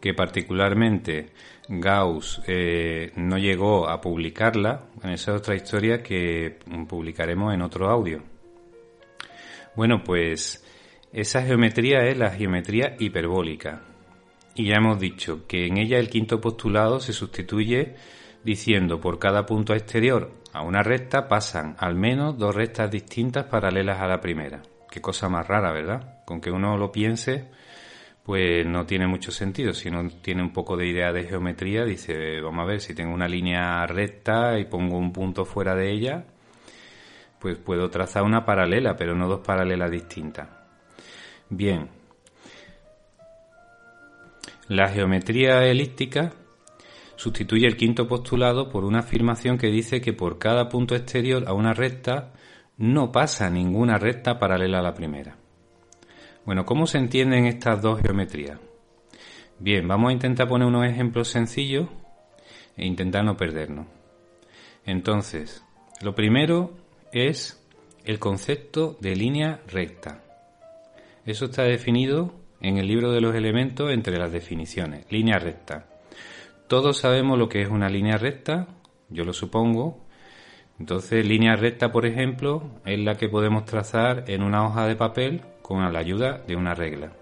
que 0.00 0.14
particularmente 0.14 1.30
Gauss 1.68 2.42
eh, 2.46 3.12
no 3.16 3.38
llegó 3.38 3.88
a 3.88 4.00
publicarla, 4.00 4.86
esa 5.04 5.34
otra 5.34 5.54
historia 5.54 6.02
que 6.02 6.58
publicaremos 6.88 7.54
en 7.54 7.62
otro 7.62 7.88
audio. 7.88 8.22
Bueno, 9.76 10.02
pues 10.04 10.64
esa 11.12 11.42
geometría 11.42 12.06
es 12.06 12.18
la 12.18 12.30
geometría 12.30 12.96
hiperbólica, 12.98 13.82
y 14.54 14.66
ya 14.66 14.76
hemos 14.76 15.00
dicho 15.00 15.46
que 15.46 15.66
en 15.66 15.78
ella 15.78 15.98
el 15.98 16.08
quinto 16.08 16.40
postulado 16.40 17.00
se 17.00 17.12
sustituye 17.12 17.96
diciendo 18.44 19.00
por 19.00 19.18
cada 19.18 19.46
punto 19.46 19.74
exterior 19.74 20.30
a 20.52 20.62
una 20.62 20.82
recta 20.82 21.26
pasan 21.26 21.74
al 21.78 21.96
menos 21.96 22.38
dos 22.38 22.54
rectas 22.54 22.90
distintas 22.90 23.46
paralelas 23.46 24.00
a 24.00 24.06
la 24.06 24.20
primera. 24.20 24.62
Qué 24.90 25.00
cosa 25.00 25.28
más 25.28 25.48
rara, 25.48 25.72
¿verdad? 25.72 26.22
Con 26.24 26.40
que 26.40 26.50
uno 26.50 26.76
lo 26.76 26.92
piense, 26.92 27.50
pues 28.22 28.64
no 28.64 28.86
tiene 28.86 29.08
mucho 29.08 29.32
sentido. 29.32 29.72
Si 29.72 29.88
uno 29.88 30.08
tiene 30.22 30.42
un 30.42 30.52
poco 30.52 30.76
de 30.76 30.86
idea 30.86 31.12
de 31.12 31.24
geometría, 31.24 31.84
dice, 31.84 32.40
vamos 32.40 32.62
a 32.62 32.66
ver, 32.66 32.80
si 32.80 32.94
tengo 32.94 33.12
una 33.12 33.26
línea 33.26 33.84
recta 33.86 34.58
y 34.58 34.66
pongo 34.66 34.96
un 34.96 35.12
punto 35.12 35.44
fuera 35.44 35.74
de 35.74 35.90
ella, 35.90 36.24
pues 37.40 37.58
puedo 37.58 37.90
trazar 37.90 38.22
una 38.22 38.44
paralela, 38.44 38.94
pero 38.96 39.14
no 39.16 39.26
dos 39.26 39.40
paralelas 39.40 39.90
distintas. 39.90 40.48
Bien, 41.50 41.88
la 44.68 44.88
geometría 44.88 45.64
elíptica 45.66 46.32
sustituye 47.24 47.66
el 47.66 47.78
quinto 47.78 48.06
postulado 48.06 48.68
por 48.68 48.84
una 48.84 48.98
afirmación 48.98 49.56
que 49.56 49.68
dice 49.68 50.02
que 50.02 50.12
por 50.12 50.38
cada 50.38 50.68
punto 50.68 50.94
exterior 50.94 51.44
a 51.46 51.54
una 51.54 51.72
recta 51.72 52.34
no 52.76 53.12
pasa 53.12 53.48
ninguna 53.48 53.96
recta 53.96 54.38
paralela 54.38 54.80
a 54.80 54.82
la 54.82 54.92
primera. 54.92 55.38
Bueno, 56.44 56.66
¿cómo 56.66 56.86
se 56.86 56.98
entienden 56.98 57.46
estas 57.46 57.80
dos 57.80 58.02
geometrías? 58.02 58.58
Bien, 59.58 59.88
vamos 59.88 60.10
a 60.10 60.12
intentar 60.12 60.48
poner 60.48 60.68
unos 60.68 60.84
ejemplos 60.86 61.28
sencillos 61.28 61.88
e 62.76 62.84
intentar 62.84 63.24
no 63.24 63.38
perdernos. 63.38 63.86
Entonces, 64.84 65.64
lo 66.02 66.14
primero 66.14 66.74
es 67.10 67.58
el 68.04 68.18
concepto 68.18 68.98
de 69.00 69.16
línea 69.16 69.62
recta. 69.66 70.22
Eso 71.24 71.46
está 71.46 71.62
definido 71.62 72.34
en 72.60 72.76
el 72.76 72.86
libro 72.86 73.12
de 73.12 73.22
los 73.22 73.34
elementos 73.34 73.90
entre 73.92 74.18
las 74.18 74.30
definiciones. 74.30 75.06
Línea 75.10 75.38
recta. 75.38 75.86
Todos 76.68 76.98
sabemos 76.98 77.38
lo 77.38 77.48
que 77.48 77.60
es 77.60 77.68
una 77.68 77.88
línea 77.88 78.16
recta, 78.16 78.68
yo 79.10 79.24
lo 79.24 79.32
supongo. 79.34 80.04
Entonces, 80.78 81.26
línea 81.26 81.56
recta, 81.56 81.92
por 81.92 82.06
ejemplo, 82.06 82.80
es 82.86 82.98
la 82.98 83.16
que 83.16 83.28
podemos 83.28 83.64
trazar 83.64 84.24
en 84.28 84.42
una 84.42 84.64
hoja 84.64 84.86
de 84.86 84.96
papel 84.96 85.42
con 85.62 85.92
la 85.92 85.98
ayuda 85.98 86.42
de 86.46 86.56
una 86.56 86.74
regla. 86.74 87.12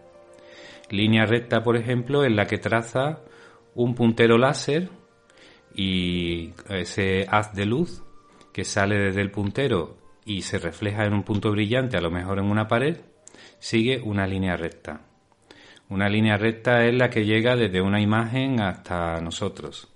Línea 0.91 1.27
recta, 1.27 1.63
por 1.63 1.77
ejemplo, 1.77 2.25
es 2.25 2.33
la 2.33 2.47
que 2.47 2.59
traza 2.59 3.21
un 3.75 3.95
puntero 3.95 4.39
láser 4.39 4.91
y 5.75 6.53
ese 6.69 7.27
haz 7.29 7.53
de 7.55 7.67
luz 7.67 8.05
que 8.53 8.65
sale 8.65 8.97
desde 8.97 9.23
el 9.23 9.31
puntero 9.31 9.97
y 10.25 10.43
se 10.43 10.59
refleja 10.59 11.05
en 11.05 11.15
un 11.15 11.25
punto 11.25 11.51
brillante, 11.51 11.97
a 11.97 12.01
lo 12.01 12.11
mejor 12.11 12.39
en 12.39 12.51
una 12.51 12.69
pared, 12.69 12.99
sigue 13.59 14.01
una 14.03 14.27
línea 14.27 14.57
recta. 14.57 15.12
Una 15.93 16.09
línea 16.09 16.39
recta 16.39 16.87
es 16.87 16.95
la 16.95 17.11
que 17.11 17.27
llega 17.27 17.55
desde 17.55 17.83
una 17.83 18.01
imagen 18.01 18.61
hasta 18.61 19.21
nosotros. 19.21 19.93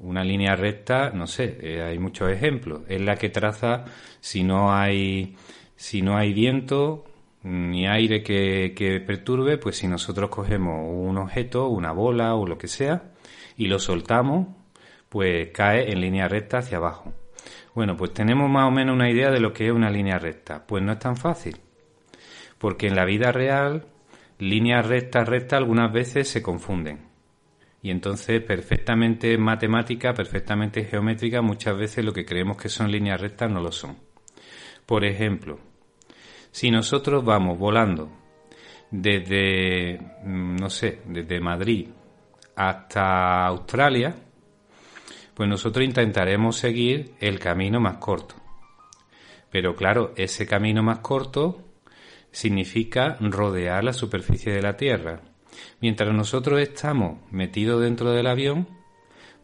Una 0.00 0.22
línea 0.22 0.54
recta, 0.54 1.08
no 1.14 1.26
sé, 1.26 1.56
eh, 1.62 1.82
hay 1.82 1.98
muchos 1.98 2.30
ejemplos. 2.30 2.82
Es 2.86 3.00
la 3.00 3.16
que 3.16 3.30
traza 3.30 3.86
si 4.20 4.44
no 4.44 4.74
hay, 4.74 5.34
si 5.76 6.02
no 6.02 6.18
hay 6.18 6.34
viento 6.34 7.06
ni 7.42 7.86
aire 7.86 8.22
que, 8.22 8.74
que 8.76 9.00
perturbe, 9.00 9.56
pues 9.56 9.78
si 9.78 9.88
nosotros 9.88 10.28
cogemos 10.28 10.84
un 10.86 11.16
objeto, 11.16 11.68
una 11.68 11.92
bola 11.92 12.34
o 12.34 12.46
lo 12.46 12.58
que 12.58 12.68
sea, 12.68 13.14
y 13.56 13.68
lo 13.68 13.78
soltamos, 13.78 14.48
pues 15.08 15.52
cae 15.54 15.90
en 15.90 16.02
línea 16.02 16.28
recta 16.28 16.58
hacia 16.58 16.76
abajo. 16.76 17.14
Bueno, 17.74 17.96
pues 17.96 18.12
tenemos 18.12 18.50
más 18.50 18.68
o 18.68 18.70
menos 18.70 18.94
una 18.94 19.08
idea 19.08 19.30
de 19.30 19.40
lo 19.40 19.54
que 19.54 19.68
es 19.68 19.72
una 19.72 19.88
línea 19.88 20.18
recta. 20.18 20.66
Pues 20.66 20.82
no 20.82 20.92
es 20.92 20.98
tan 20.98 21.16
fácil, 21.16 21.56
porque 22.58 22.88
en 22.88 22.94
la 22.94 23.06
vida 23.06 23.32
real 23.32 23.86
líneas 24.38 24.86
rectas, 24.86 25.28
rectas 25.28 25.58
algunas 25.58 25.92
veces 25.92 26.28
se 26.28 26.42
confunden. 26.42 27.06
Y 27.82 27.90
entonces 27.90 28.42
perfectamente 28.42 29.36
matemática, 29.38 30.12
perfectamente 30.12 30.84
geométrica, 30.84 31.42
muchas 31.42 31.78
veces 31.78 32.04
lo 32.04 32.12
que 32.12 32.24
creemos 32.24 32.56
que 32.56 32.68
son 32.68 32.90
líneas 32.90 33.20
rectas 33.20 33.50
no 33.50 33.60
lo 33.60 33.70
son. 33.70 33.96
Por 34.84 35.04
ejemplo, 35.04 35.58
si 36.50 36.70
nosotros 36.70 37.24
vamos 37.24 37.58
volando 37.58 38.10
desde, 38.90 39.98
mm, 40.24 40.56
no 40.56 40.70
sé, 40.70 41.00
desde 41.06 41.40
Madrid 41.40 41.88
hasta 42.54 43.46
Australia, 43.46 44.16
pues 45.34 45.48
nosotros 45.48 45.84
intentaremos 45.84 46.56
seguir 46.56 47.14
el 47.20 47.38
camino 47.38 47.78
más 47.78 47.98
corto. 47.98 48.34
Pero 49.50 49.74
claro, 49.76 50.12
ese 50.16 50.46
camino 50.46 50.82
más 50.82 51.00
corto 51.00 51.62
significa 52.36 53.16
rodear 53.18 53.82
la 53.82 53.94
superficie 53.94 54.52
de 54.52 54.60
la 54.60 54.76
Tierra. 54.76 55.22
Mientras 55.80 56.12
nosotros 56.12 56.60
estamos 56.60 57.16
metidos 57.30 57.80
dentro 57.80 58.10
del 58.10 58.26
avión, 58.26 58.68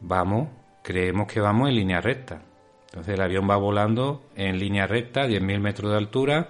vamos, 0.03 0.51
creemos 0.83 1.27
que 1.27 1.41
vamos 1.41 1.71
en 1.71 1.77
línea 1.77 2.03
recta. 2.03 2.43
Entonces 2.91 3.15
el 3.15 3.23
avión 3.23 3.49
va 3.49 3.57
volando 3.57 4.25
en 4.37 4.59
línea 4.59 4.87
recta, 4.87 5.27
10.000 5.27 5.59
metros 5.59 5.91
de 5.91 5.97
altura, 5.97 6.49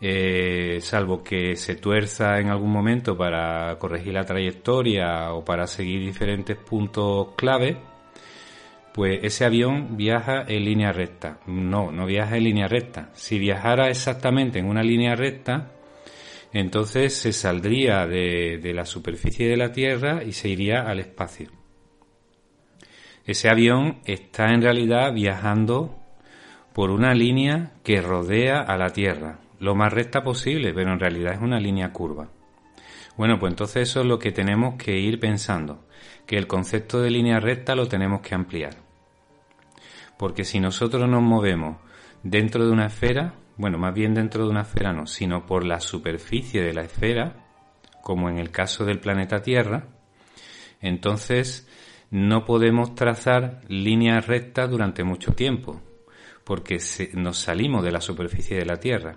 eh, 0.00 0.78
salvo 0.80 1.24
que 1.24 1.56
se 1.56 1.74
tuerza 1.74 2.38
en 2.38 2.50
algún 2.50 2.70
momento 2.70 3.16
para 3.16 3.76
corregir 3.80 4.14
la 4.14 4.24
trayectoria 4.24 5.32
o 5.32 5.44
para 5.44 5.66
seguir 5.66 6.02
diferentes 6.02 6.56
puntos 6.56 7.30
clave, 7.34 7.78
pues 8.94 9.24
ese 9.24 9.44
avión 9.44 9.96
viaja 9.96 10.44
en 10.46 10.64
línea 10.64 10.92
recta. 10.92 11.40
No, 11.48 11.90
no 11.90 12.06
viaja 12.06 12.36
en 12.36 12.44
línea 12.44 12.68
recta. 12.68 13.10
Si 13.14 13.40
viajara 13.40 13.88
exactamente 13.88 14.60
en 14.60 14.66
una 14.66 14.84
línea 14.84 15.16
recta, 15.16 15.72
entonces 16.52 17.12
se 17.12 17.32
saldría 17.32 18.06
de, 18.06 18.72
la 18.72 18.86
superficie 18.86 19.48
de 19.48 19.56
la 19.56 19.72
Tierra 19.72 20.22
y 20.22 20.30
se 20.30 20.48
iría 20.48 20.82
al 20.82 21.00
espacio. 21.00 21.50
Ese 23.26 23.50
avión 23.50 23.98
está 24.04 24.50
en 24.50 24.62
realidad 24.62 25.12
viajando 25.12 25.98
por 26.72 26.92
una 26.92 27.14
línea 27.14 27.72
que 27.82 28.00
rodea 28.00 28.60
a 28.60 28.76
la 28.76 28.90
Tierra 28.90 29.40
lo 29.58 29.74
más 29.74 29.92
recta 29.92 30.22
posible, 30.22 30.72
pero 30.72 30.92
en 30.92 31.00
realidad 31.00 31.34
es 31.34 31.40
una 31.40 31.58
línea 31.58 31.92
curva. 31.92 32.28
Bueno, 33.16 33.40
pues 33.40 33.52
entonces 33.52 33.88
eso 33.88 34.02
es 34.02 34.06
lo 34.06 34.20
que 34.20 34.30
tenemos 34.30 34.76
que 34.76 34.96
ir 34.96 35.18
pensando, 35.18 35.84
que 36.26 36.36
el 36.36 36.46
concepto 36.46 37.00
de 37.00 37.10
línea 37.10 37.40
recta 37.40 37.74
lo 37.74 37.88
tenemos 37.88 38.20
que 38.20 38.36
ampliar. 38.36 38.83
Porque 40.18 40.44
si 40.44 40.60
nosotros 40.60 41.08
nos 41.08 41.22
movemos 41.22 41.78
dentro 42.22 42.64
de 42.64 42.72
una 42.72 42.86
esfera, 42.86 43.34
bueno, 43.56 43.78
más 43.78 43.94
bien 43.94 44.14
dentro 44.14 44.44
de 44.44 44.50
una 44.50 44.62
esfera 44.62 44.92
no, 44.92 45.06
sino 45.06 45.46
por 45.46 45.64
la 45.64 45.80
superficie 45.80 46.62
de 46.62 46.72
la 46.72 46.82
esfera, 46.82 47.44
como 48.02 48.28
en 48.28 48.38
el 48.38 48.50
caso 48.50 48.84
del 48.84 49.00
planeta 49.00 49.42
Tierra, 49.42 49.88
entonces 50.80 51.68
no 52.10 52.44
podemos 52.44 52.94
trazar 52.94 53.60
líneas 53.68 54.26
rectas 54.26 54.70
durante 54.70 55.04
mucho 55.04 55.32
tiempo, 55.32 55.80
porque 56.44 56.78
nos 57.14 57.38
salimos 57.38 57.82
de 57.82 57.92
la 57.92 58.00
superficie 58.00 58.58
de 58.58 58.66
la 58.66 58.76
Tierra. 58.76 59.16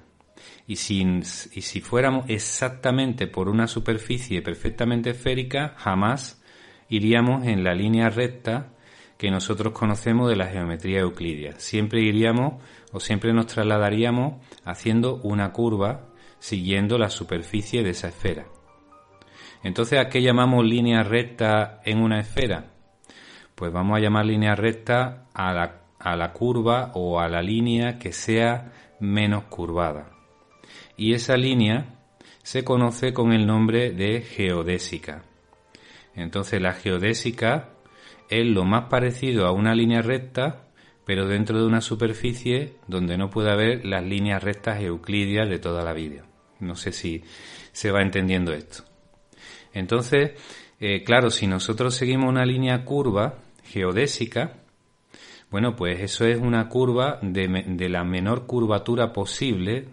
Y 0.66 0.78
si, 0.78 1.02
y 1.02 1.62
si 1.62 1.82
fuéramos 1.82 2.26
exactamente 2.30 3.28
por 3.28 3.50
una 3.50 3.68
superficie 3.68 4.42
perfectamente 4.42 5.12
esférica, 5.12 5.76
jamás 5.78 6.42
iríamos 6.90 7.46
en 7.46 7.64
la 7.64 7.74
línea 7.74 8.10
recta 8.10 8.74
que 9.18 9.32
nosotros 9.32 9.74
conocemos 9.74 10.30
de 10.30 10.36
la 10.36 10.48
geometría 10.48 11.00
euclidia. 11.00 11.60
Siempre 11.60 12.02
iríamos 12.02 12.62
o 12.92 13.00
siempre 13.00 13.34
nos 13.34 13.48
trasladaríamos 13.48 14.36
haciendo 14.64 15.16
una 15.24 15.52
curva 15.52 16.10
siguiendo 16.40 16.98
la 16.98 17.10
superficie 17.10 17.84
de 17.84 17.92
esa 17.92 18.10
esfera. 18.10 18.46
Entonces, 19.64 20.00
¿a 20.00 20.08
qué 20.10 20.22
llamamos 20.22 20.64
línea 20.66 21.04
recta 21.04 21.82
en 21.84 22.00
una 22.00 22.20
esfera? 22.20 22.74
Pues 23.56 23.74
vamos 23.74 23.98
a 23.98 24.02
llamar 24.02 24.26
línea 24.26 24.56
recta 24.56 25.26
a 25.34 25.52
la, 25.52 25.82
a 26.00 26.16
la 26.16 26.32
curva 26.32 26.92
o 26.94 27.20
a 27.20 27.28
la 27.28 27.42
línea 27.42 27.98
que 27.98 28.14
sea 28.14 28.72
menos 29.00 29.46
curvada 29.46 30.18
y 30.98 31.14
esa 31.14 31.38
línea 31.38 31.86
se 32.42 32.64
conoce 32.64 33.14
con 33.14 33.32
el 33.32 33.46
nombre 33.46 33.92
de 33.92 34.22
geodésica. 34.22 35.24
Entonces 36.16 36.60
la 36.60 36.74
geodésica 36.74 37.70
es 38.30 38.46
lo 38.46 38.66
más 38.66 38.86
parecido 38.90 39.46
a 39.46 39.52
una 39.52 39.74
línea 39.74 40.02
recta, 40.02 40.68
pero 41.06 41.28
dentro 41.28 41.60
de 41.60 41.66
una 41.66 41.82
superficie 41.82 42.76
donde 42.88 43.18
no 43.18 43.30
puede 43.30 43.52
haber 43.52 43.86
las 43.86 44.04
líneas 44.04 44.44
rectas 44.44 44.82
euclidias 44.82 45.48
de 45.50 45.60
toda 45.60 45.84
la 45.84 45.94
vida. 45.94 46.26
No 46.60 46.76
sé 46.76 46.92
si 46.92 47.24
se 47.72 47.92
va 47.92 48.02
entendiendo 48.02 48.52
esto. 48.54 48.84
Entonces, 49.74 50.32
eh, 50.80 51.04
claro, 51.04 51.30
si 51.30 51.48
nosotros 51.48 51.96
seguimos 51.96 52.30
una 52.30 52.46
línea 52.46 52.84
curva 52.84 53.36
geodésica, 53.64 54.58
bueno, 55.50 55.76
pues 55.76 56.02
eso 56.02 56.26
es 56.26 56.40
una 56.40 56.68
curva 56.68 57.20
de, 57.22 57.64
de 57.68 57.90
la 57.90 58.04
menor 58.04 58.46
curvatura 58.46 59.14
posible 59.14 59.88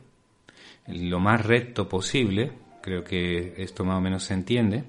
lo 0.87 1.21
más 1.21 1.45
recto 1.45 1.89
posible, 1.89 2.53
creo 2.83 3.05
que 3.05 3.55
esto 3.57 3.85
más 3.85 3.97
o 3.97 4.01
menos 4.01 4.25
se 4.25 4.35
entiende, 4.35 4.85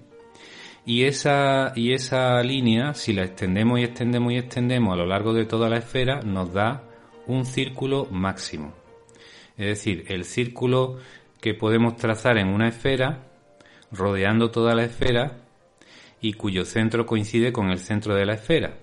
y 0.85 1.03
esa, 1.05 1.73
y 1.75 1.93
esa 1.93 2.41
línea, 2.43 2.93
si 2.93 3.13
la 3.13 3.23
extendemos 3.23 3.79
y 3.79 3.83
extendemos 3.83 4.33
y 4.33 4.37
extendemos 4.37 4.93
a 4.93 4.97
lo 4.97 5.05
largo 5.05 5.33
de 5.33 5.45
toda 5.45 5.69
la 5.69 5.77
esfera, 5.77 6.21
nos 6.21 6.53
da 6.53 6.83
un 7.27 7.45
círculo 7.45 8.07
máximo. 8.11 8.73
Es 9.57 9.67
decir, 9.67 10.05
el 10.09 10.25
círculo 10.25 10.99
que 11.41 11.53
podemos 11.53 11.95
trazar 11.97 12.37
en 12.37 12.49
una 12.49 12.67
esfera, 12.67 13.23
rodeando 13.91 14.51
toda 14.51 14.75
la 14.75 14.83
esfera, 14.83 15.37
y 16.21 16.33
cuyo 16.33 16.65
centro 16.65 17.05
coincide 17.05 17.51
con 17.51 17.69
el 17.69 17.79
centro 17.79 18.15
de 18.15 18.25
la 18.25 18.33
esfera, 18.33 18.77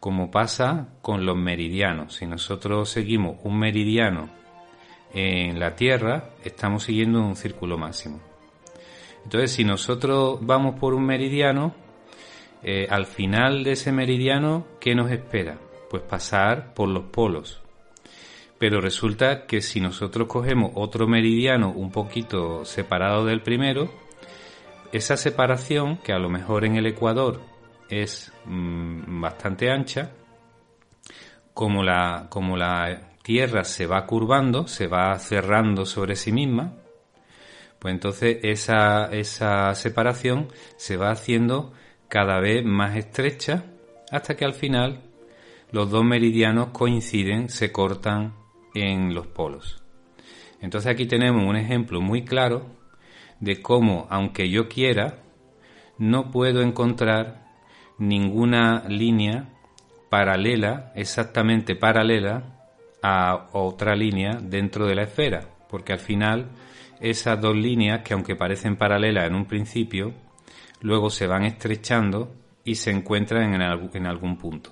como 0.00 0.30
pasa 0.30 0.88
con 1.02 1.24
los 1.24 1.36
meridianos. 1.36 2.16
Si 2.16 2.26
nosotros 2.26 2.88
seguimos 2.88 3.38
un 3.44 3.58
meridiano 3.58 4.28
en 5.12 5.60
la 5.60 5.76
Tierra 5.76 6.30
estamos 6.44 6.84
siguiendo 6.84 7.24
un 7.24 7.36
círculo 7.36 7.78
máximo. 7.78 8.33
Entonces, 9.24 9.52
si 9.52 9.64
nosotros 9.64 10.38
vamos 10.42 10.78
por 10.78 10.94
un 10.94 11.04
meridiano, 11.04 11.74
eh, 12.62 12.86
al 12.90 13.06
final 13.06 13.64
de 13.64 13.72
ese 13.72 13.92
meridiano, 13.92 14.66
¿qué 14.80 14.94
nos 14.94 15.10
espera? 15.10 15.58
Pues 15.90 16.02
pasar 16.02 16.74
por 16.74 16.88
los 16.88 17.04
polos. 17.04 17.60
Pero 18.58 18.80
resulta 18.80 19.46
que 19.46 19.60
si 19.60 19.80
nosotros 19.80 20.28
cogemos 20.28 20.72
otro 20.74 21.06
meridiano 21.06 21.70
un 21.70 21.90
poquito 21.90 22.64
separado 22.64 23.24
del 23.24 23.42
primero, 23.42 23.90
esa 24.92 25.16
separación, 25.16 25.98
que 25.98 26.12
a 26.12 26.18
lo 26.18 26.28
mejor 26.28 26.64
en 26.64 26.76
el 26.76 26.86
Ecuador 26.86 27.40
es 27.88 28.32
mm, 28.44 29.20
bastante 29.20 29.70
ancha, 29.70 30.12
como 31.52 31.82
la, 31.82 32.26
como 32.28 32.56
la 32.56 33.10
Tierra 33.22 33.64
se 33.64 33.86
va 33.86 34.06
curvando, 34.06 34.66
se 34.66 34.86
va 34.86 35.18
cerrando 35.18 35.86
sobre 35.86 36.14
sí 36.14 36.30
misma, 36.30 36.74
pues 37.84 37.92
entonces 37.92 38.38
esa, 38.44 39.12
esa 39.12 39.74
separación 39.74 40.48
se 40.76 40.96
va 40.96 41.10
haciendo 41.10 41.74
cada 42.08 42.40
vez 42.40 42.64
más 42.64 42.96
estrecha 42.96 43.66
hasta 44.10 44.36
que 44.36 44.46
al 44.46 44.54
final 44.54 45.02
los 45.70 45.90
dos 45.90 46.02
meridianos 46.02 46.68
coinciden, 46.68 47.50
se 47.50 47.72
cortan 47.72 48.32
en 48.74 49.12
los 49.12 49.26
polos. 49.26 49.82
Entonces 50.62 50.90
aquí 50.90 51.04
tenemos 51.04 51.46
un 51.46 51.56
ejemplo 51.56 52.00
muy 52.00 52.24
claro 52.24 52.64
de 53.38 53.60
cómo, 53.60 54.06
aunque 54.08 54.48
yo 54.48 54.66
quiera, 54.66 55.18
no 55.98 56.30
puedo 56.30 56.62
encontrar 56.62 57.52
ninguna 57.98 58.84
línea 58.88 59.50
paralela, 60.08 60.90
exactamente 60.94 61.76
paralela, 61.76 62.62
a 63.02 63.50
otra 63.52 63.94
línea 63.94 64.38
dentro 64.40 64.86
de 64.86 64.94
la 64.94 65.02
esfera, 65.02 65.50
porque 65.68 65.92
al 65.92 65.98
final 65.98 66.48
esas 67.00 67.40
dos 67.40 67.56
líneas, 67.56 68.02
que 68.02 68.14
aunque 68.14 68.36
parecen 68.36 68.76
paralelas 68.76 69.26
en 69.26 69.34
un 69.34 69.46
principio, 69.46 70.12
luego 70.80 71.10
se 71.10 71.26
van 71.26 71.44
estrechando 71.44 72.34
y 72.64 72.76
se 72.76 72.90
encuentran 72.90 73.54
en, 73.54 74.06
algún 74.06 74.36
punto. 74.36 74.70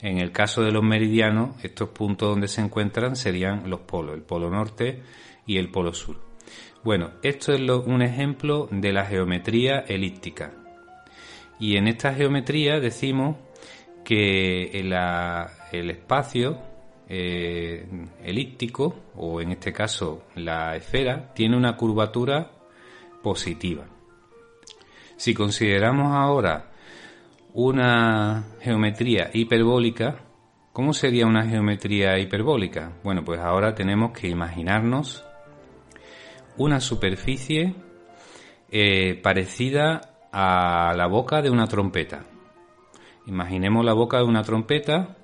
En 0.00 0.18
el 0.18 0.32
caso 0.32 0.62
de 0.62 0.72
los 0.72 0.82
meridianos, 0.82 1.62
estos 1.62 1.90
puntos 1.90 2.28
donde 2.28 2.48
se 2.48 2.60
encuentran 2.60 3.16
serían 3.16 3.68
los 3.68 3.80
polos, 3.80 4.14
el 4.14 4.22
polo 4.22 4.50
norte 4.50 5.02
y 5.46 5.58
el 5.58 5.70
polo 5.70 5.92
sur. 5.92 6.20
Bueno, 6.84 7.10
esto 7.22 7.52
es 7.52 7.60
un 7.60 8.02
ejemplo 8.02 8.68
de 8.70 8.92
la 8.92 9.04
geometría 9.04 9.80
elíptica. 9.80 10.52
Y 11.58 11.76
en 11.76 11.88
esta 11.88 12.14
geometría 12.14 12.78
decimos 12.78 13.36
que 14.04 14.70
el 15.72 15.90
espacio 15.90 16.58
eh, 17.08 17.88
elíptico, 18.22 18.94
o 19.16 19.40
en 19.40 19.52
este 19.52 19.72
caso 19.72 20.24
la 20.34 20.76
esfera, 20.76 21.32
tiene 21.34 21.56
una 21.56 21.76
curvatura 21.76 22.50
positiva. 23.22 23.86
Si 25.16 25.34
consideramos 25.34 26.14
ahora 26.14 26.70
una 27.54 28.44
geometría 28.60 29.30
hiperbólica, 29.32 30.20
¿cómo 30.72 30.92
sería 30.92 31.26
una 31.26 31.44
geometría 31.44 32.18
hiperbólica? 32.18 32.92
Bueno, 33.02 33.24
pues 33.24 33.40
ahora 33.40 33.74
tenemos 33.74 34.12
que 34.12 34.28
imaginarnos 34.28 35.24
una 36.56 36.80
superficie 36.80 37.74
eh, 38.70 39.18
parecida 39.22 40.18
a 40.30 40.92
la 40.96 41.06
boca 41.06 41.42
de 41.42 41.50
una 41.50 41.66
trompeta. 41.66 42.24
Imaginemos 43.26 43.84
la 43.84 43.92
boca 43.92 44.18
de 44.18 44.24
una 44.24 44.42
trompeta. 44.42 45.17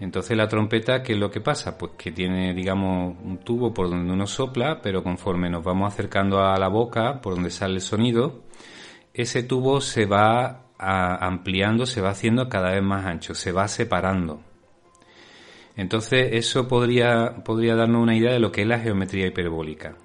Entonces 0.00 0.36
la 0.36 0.48
trompeta, 0.48 1.02
¿qué 1.02 1.12
es 1.12 1.18
lo 1.18 1.30
que 1.30 1.40
pasa? 1.40 1.78
Pues 1.78 1.92
que 1.96 2.12
tiene, 2.12 2.52
digamos, 2.52 3.16
un 3.22 3.38
tubo 3.38 3.72
por 3.72 3.88
donde 3.88 4.12
uno 4.12 4.26
sopla, 4.26 4.80
pero 4.82 5.02
conforme 5.02 5.48
nos 5.48 5.64
vamos 5.64 5.92
acercando 5.92 6.40
a 6.40 6.58
la 6.58 6.68
boca, 6.68 7.20
por 7.20 7.34
donde 7.34 7.50
sale 7.50 7.74
el 7.74 7.80
sonido, 7.80 8.42
ese 9.12 9.44
tubo 9.44 9.80
se 9.80 10.06
va 10.06 10.66
ampliando, 10.76 11.86
se 11.86 12.00
va 12.00 12.10
haciendo 12.10 12.48
cada 12.48 12.72
vez 12.72 12.82
más 12.82 13.06
ancho, 13.06 13.34
se 13.34 13.52
va 13.52 13.68
separando. 13.68 14.42
Entonces 15.76 16.30
eso 16.32 16.68
podría, 16.68 17.42
podría 17.44 17.74
darnos 17.74 18.02
una 18.02 18.16
idea 18.16 18.32
de 18.32 18.40
lo 18.40 18.52
que 18.52 18.62
es 18.62 18.66
la 18.66 18.78
geometría 18.78 19.26
hiperbólica. 19.26 19.96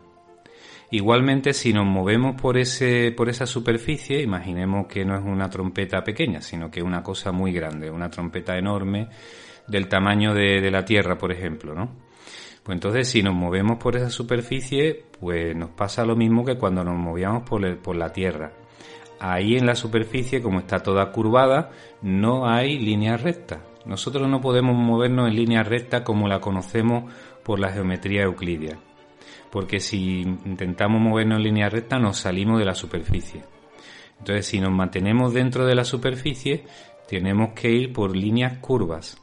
Igualmente, 0.91 1.53
si 1.53 1.71
nos 1.71 1.85
movemos 1.85 2.39
por, 2.41 2.57
ese, 2.57 3.11
por 3.11 3.29
esa 3.29 3.45
superficie, 3.45 4.23
imaginemos 4.23 4.87
que 4.87 5.05
no 5.05 5.15
es 5.15 5.23
una 5.23 5.47
trompeta 5.47 6.03
pequeña, 6.03 6.41
sino 6.41 6.71
que 6.71 6.79
es 6.79 6.85
una 6.85 7.03
cosa 7.03 7.31
muy 7.31 7.51
grande, 7.51 7.91
una 7.91 8.09
trompeta 8.09 8.57
enorme 8.57 9.07
del 9.67 9.87
tamaño 9.87 10.33
de, 10.33 10.71
la 10.71 10.85
Tierra, 10.85 11.15
por 11.15 11.31
ejemplo, 11.31 11.75
¿no? 11.75 11.91
Pues 12.63 12.75
entonces, 12.75 13.07
si 13.07 13.21
nos 13.21 13.35
movemos 13.35 13.77
por 13.77 13.97
esa 13.97 14.09
superficie, 14.09 15.05
pues 15.19 15.55
nos 15.55 15.69
pasa 15.69 16.05
lo 16.05 16.15
mismo 16.15 16.43
que 16.43 16.57
cuando 16.57 16.83
nos 16.83 16.97
movíamos 16.97 17.43
por, 17.43 17.77
por 17.77 17.95
la 17.95 18.11
Tierra. 18.11 18.51
Ahí 19.19 19.57
en 19.57 19.67
la 19.67 19.75
superficie, 19.75 20.41
como 20.41 20.59
está 20.59 20.79
toda 20.79 21.11
curvada, 21.11 21.69
no 22.01 22.49
hay 22.49 22.79
líneas 22.79 23.21
rectas. 23.21 23.59
Nosotros 23.85 24.27
no 24.27 24.41
podemos 24.41 24.75
movernos 24.75 25.29
en 25.29 25.35
línea 25.35 25.61
recta 25.61 26.03
como 26.03 26.27
la 26.27 26.39
conocemos 26.39 27.13
por 27.43 27.59
la 27.59 27.71
geometría 27.71 28.23
euclidia 28.23 28.79
porque 29.51 29.79
si 29.79 30.21
intentamos 30.21 31.01
movernos 31.01 31.37
en 31.37 31.43
línea 31.43 31.69
recta 31.69 31.97
nos 31.99 32.17
salimos 32.17 32.59
de 32.59 32.65
la 32.65 32.75
superficie. 32.75 33.43
Entonces, 34.19 34.45
si 34.45 34.59
nos 34.59 34.71
mantenemos 34.71 35.33
dentro 35.33 35.65
de 35.65 35.75
la 35.75 35.85
superficie, 35.85 36.65
tenemos 37.07 37.53
que 37.53 37.71
ir 37.71 37.93
por 37.93 38.15
líneas 38.15 38.59
curvas. 38.59 39.21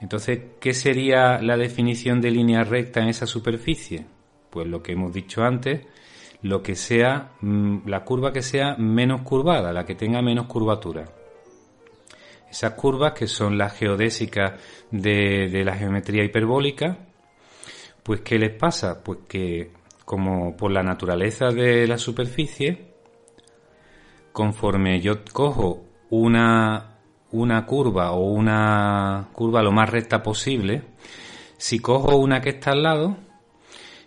Entonces, 0.00 0.40
¿qué 0.60 0.74
sería 0.74 1.40
la 1.40 1.56
definición 1.56 2.20
de 2.20 2.30
línea 2.30 2.64
recta 2.64 3.00
en 3.00 3.08
esa 3.08 3.26
superficie? 3.26 4.04
Pues 4.50 4.66
lo 4.66 4.82
que 4.82 4.92
hemos 4.92 5.12
dicho 5.12 5.42
antes, 5.42 5.86
lo 6.42 6.62
que 6.62 6.74
sea, 6.74 7.32
mm, 7.40 7.88
la 7.88 8.04
curva 8.04 8.32
que 8.32 8.42
sea 8.42 8.76
menos 8.76 9.22
curvada, 9.22 9.72
la 9.72 9.86
que 9.86 9.94
tenga 9.94 10.20
menos 10.20 10.46
curvatura. 10.46 11.04
Esas 12.50 12.72
curvas 12.72 13.14
que 13.14 13.26
son 13.26 13.56
las 13.56 13.72
geodésicas 13.78 14.60
de, 14.90 15.48
de 15.48 15.64
la 15.64 15.74
geometría 15.74 16.22
hiperbólica, 16.22 16.98
pues 18.04 18.20
¿qué 18.20 18.38
les 18.38 18.54
pasa? 18.54 19.02
Pues 19.02 19.20
que 19.26 19.72
como 20.04 20.56
por 20.56 20.70
la 20.70 20.82
naturaleza 20.82 21.46
de 21.48 21.88
la 21.88 21.98
superficie, 21.98 22.92
conforme 24.30 25.00
yo 25.00 25.24
cojo 25.32 25.84
una, 26.10 26.98
una 27.32 27.64
curva 27.64 28.12
o 28.12 28.30
una 28.30 29.30
curva 29.32 29.62
lo 29.62 29.72
más 29.72 29.88
recta 29.88 30.22
posible, 30.22 30.82
si 31.56 31.78
cojo 31.80 32.16
una 32.16 32.42
que 32.42 32.50
está 32.50 32.72
al 32.72 32.82
lado, 32.82 33.16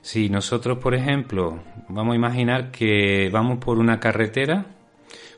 si 0.01 0.29
nosotros, 0.29 0.77
por 0.77 0.93
ejemplo, 0.93 1.63
vamos 1.89 2.13
a 2.13 2.17
imaginar 2.17 2.69
que 2.71 3.29
vamos 3.31 3.57
por 3.57 3.79
una 3.79 3.99
carretera, 3.99 4.67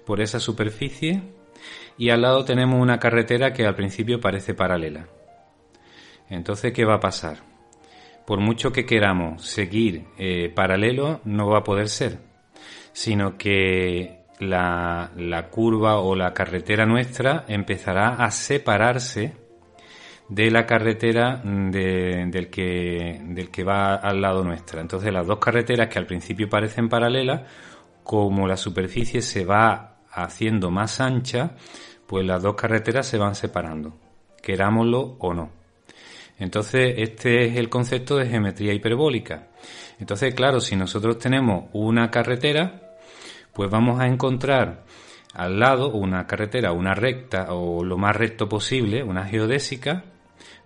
por 0.06 0.20
esa 0.20 0.40
superficie, 0.40 1.24
y 1.98 2.10
al 2.10 2.22
lado 2.22 2.44
tenemos 2.44 2.82
una 2.82 3.00
carretera 3.00 3.54
que 3.54 3.66
al 3.66 3.76
principio 3.76 4.20
parece 4.20 4.54
paralela. 4.54 5.08
Entonces, 6.30 6.74
¿qué 6.74 6.84
va 6.84 6.96
a 6.96 7.00
pasar? 7.00 7.49
Por 8.30 8.42
mucho 8.42 8.72
que 8.72 8.86
queramos 8.86 9.44
seguir 9.44 10.06
eh, 10.20 10.52
paralelo, 10.54 11.20
no 11.26 11.48
va 11.48 11.58
a 11.58 11.64
poder 11.64 11.90
ser, 11.90 12.20
sino 12.92 13.40
que 13.40 14.20
la, 14.38 15.48
curva 15.50 15.98
o 15.98 16.14
la 16.16 16.32
carretera 16.32 16.86
nuestra 16.86 17.46
empezará 17.48 18.24
a 18.24 18.30
separarse 18.30 19.34
de 20.28 20.52
la 20.52 20.68
carretera 20.68 21.42
del, 21.44 22.52
que, 22.52 23.20
del 23.30 23.50
que 23.50 23.64
va 23.64 23.96
al 23.96 24.22
lado 24.22 24.44
nuestra. 24.44 24.80
Entonces 24.80 25.12
las 25.12 25.26
dos 25.26 25.40
carreteras 25.40 25.88
que 25.88 25.98
al 25.98 26.06
principio 26.06 26.48
parecen 26.48 26.88
paralelas, 26.88 27.50
como 28.04 28.48
la 28.48 28.58
superficie 28.58 29.24
se 29.24 29.44
va 29.44 30.04
haciendo 30.12 30.70
más 30.70 31.02
ancha, 31.02 31.56
pues 32.06 32.28
las 32.28 32.44
dos 32.44 32.54
carreteras 32.54 33.08
se 33.08 33.18
van 33.18 33.34
separando, 33.34 33.98
querámoslo 34.40 35.18
o 35.18 35.34
no. 35.34 35.59
Entonces, 36.40 36.96
este 36.98 37.46
es 37.46 37.58
el 37.58 37.70
concepto 37.70 38.16
de 38.16 38.28
geometría 38.28 38.74
hiperbólica. 38.74 39.50
Entonces, 40.00 40.34
claro, 40.34 40.62
si 40.62 40.76
nosotros 40.76 41.20
tenemos 41.20 41.66
una 41.74 42.10
carretera, 42.10 42.96
pues 43.54 43.70
vamos 43.70 44.00
a 44.00 44.08
encontrar 44.08 44.86
al 45.34 45.60
lado 45.60 45.92
una 45.92 46.26
carretera, 46.26 46.72
una 46.72 46.96
recta 46.96 47.54
o 47.54 47.84
lo 47.84 47.98
más 47.98 48.16
recto 48.16 48.48
posible, 48.48 49.04
una 49.04 49.26
geodésica, 49.26 50.06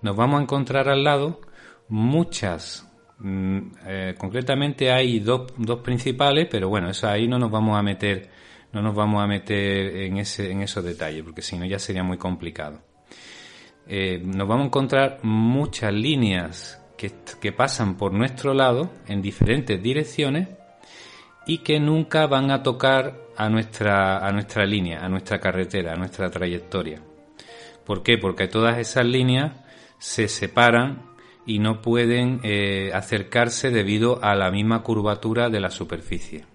nos 0.01 0.15
vamos 0.15 0.39
a 0.39 0.43
encontrar 0.43 0.89
al 0.89 1.03
lado 1.03 1.41
muchas, 1.89 2.88
mm, 3.19 3.59
eh, 3.86 4.15
concretamente 4.17 4.91
hay 4.91 5.19
dos, 5.19 5.53
dos 5.57 5.79
principales, 5.79 6.47
pero 6.49 6.69
bueno, 6.69 6.89
eso 6.89 7.07
ahí 7.07 7.27
no 7.27 7.39
nos 7.39 7.51
vamos 7.51 7.77
a 7.77 7.81
meter, 7.81 8.29
no 8.71 8.81
nos 8.81 8.95
vamos 8.95 9.23
a 9.23 9.27
meter 9.27 9.97
en 9.97 10.17
ese, 10.17 10.51
en 10.51 10.62
esos 10.62 10.83
detalles, 10.83 11.23
porque 11.23 11.41
si 11.41 11.57
no 11.57 11.65
ya 11.65 11.79
sería 11.79 12.03
muy 12.03 12.17
complicado. 12.17 12.92
Eh, 13.87 14.21
nos 14.23 14.47
vamos 14.47 14.63
a 14.63 14.67
encontrar 14.67 15.19
muchas 15.23 15.93
líneas 15.93 16.79
que, 16.97 17.51
pasan 17.51 17.97
por 17.97 18.13
nuestro 18.13 18.53
lado 18.53 18.89
en 19.07 19.21
diferentes 19.21 19.81
direcciones 19.81 20.47
y 21.45 21.57
que 21.57 21.79
nunca 21.79 22.27
van 22.27 22.49
a 22.51 22.63
tocar 22.63 23.19
a 23.35 23.49
nuestra, 23.49 24.25
a 24.25 24.31
nuestra 24.31 24.65
línea, 24.65 25.03
a 25.03 25.09
nuestra 25.09 25.39
carretera, 25.39 25.93
a 25.93 25.97
nuestra 25.97 26.29
trayectoria. 26.29 27.01
¿Por 27.85 28.03
qué? 28.03 28.17
Porque 28.17 28.47
todas 28.47 28.77
esas 28.77 29.05
líneas 29.05 29.51
se 29.97 30.29
separan 30.29 31.09
y 31.45 31.59
no 31.59 31.81
pueden 31.81 32.39
eh, 32.43 32.91
acercarse 32.93 33.69
debido 33.69 34.23
a 34.23 34.35
la 34.35 34.49
misma 34.49 34.81
curvatura 34.81 35.49
de 35.49 35.59
la 35.59 35.69
superficie. 35.69 36.45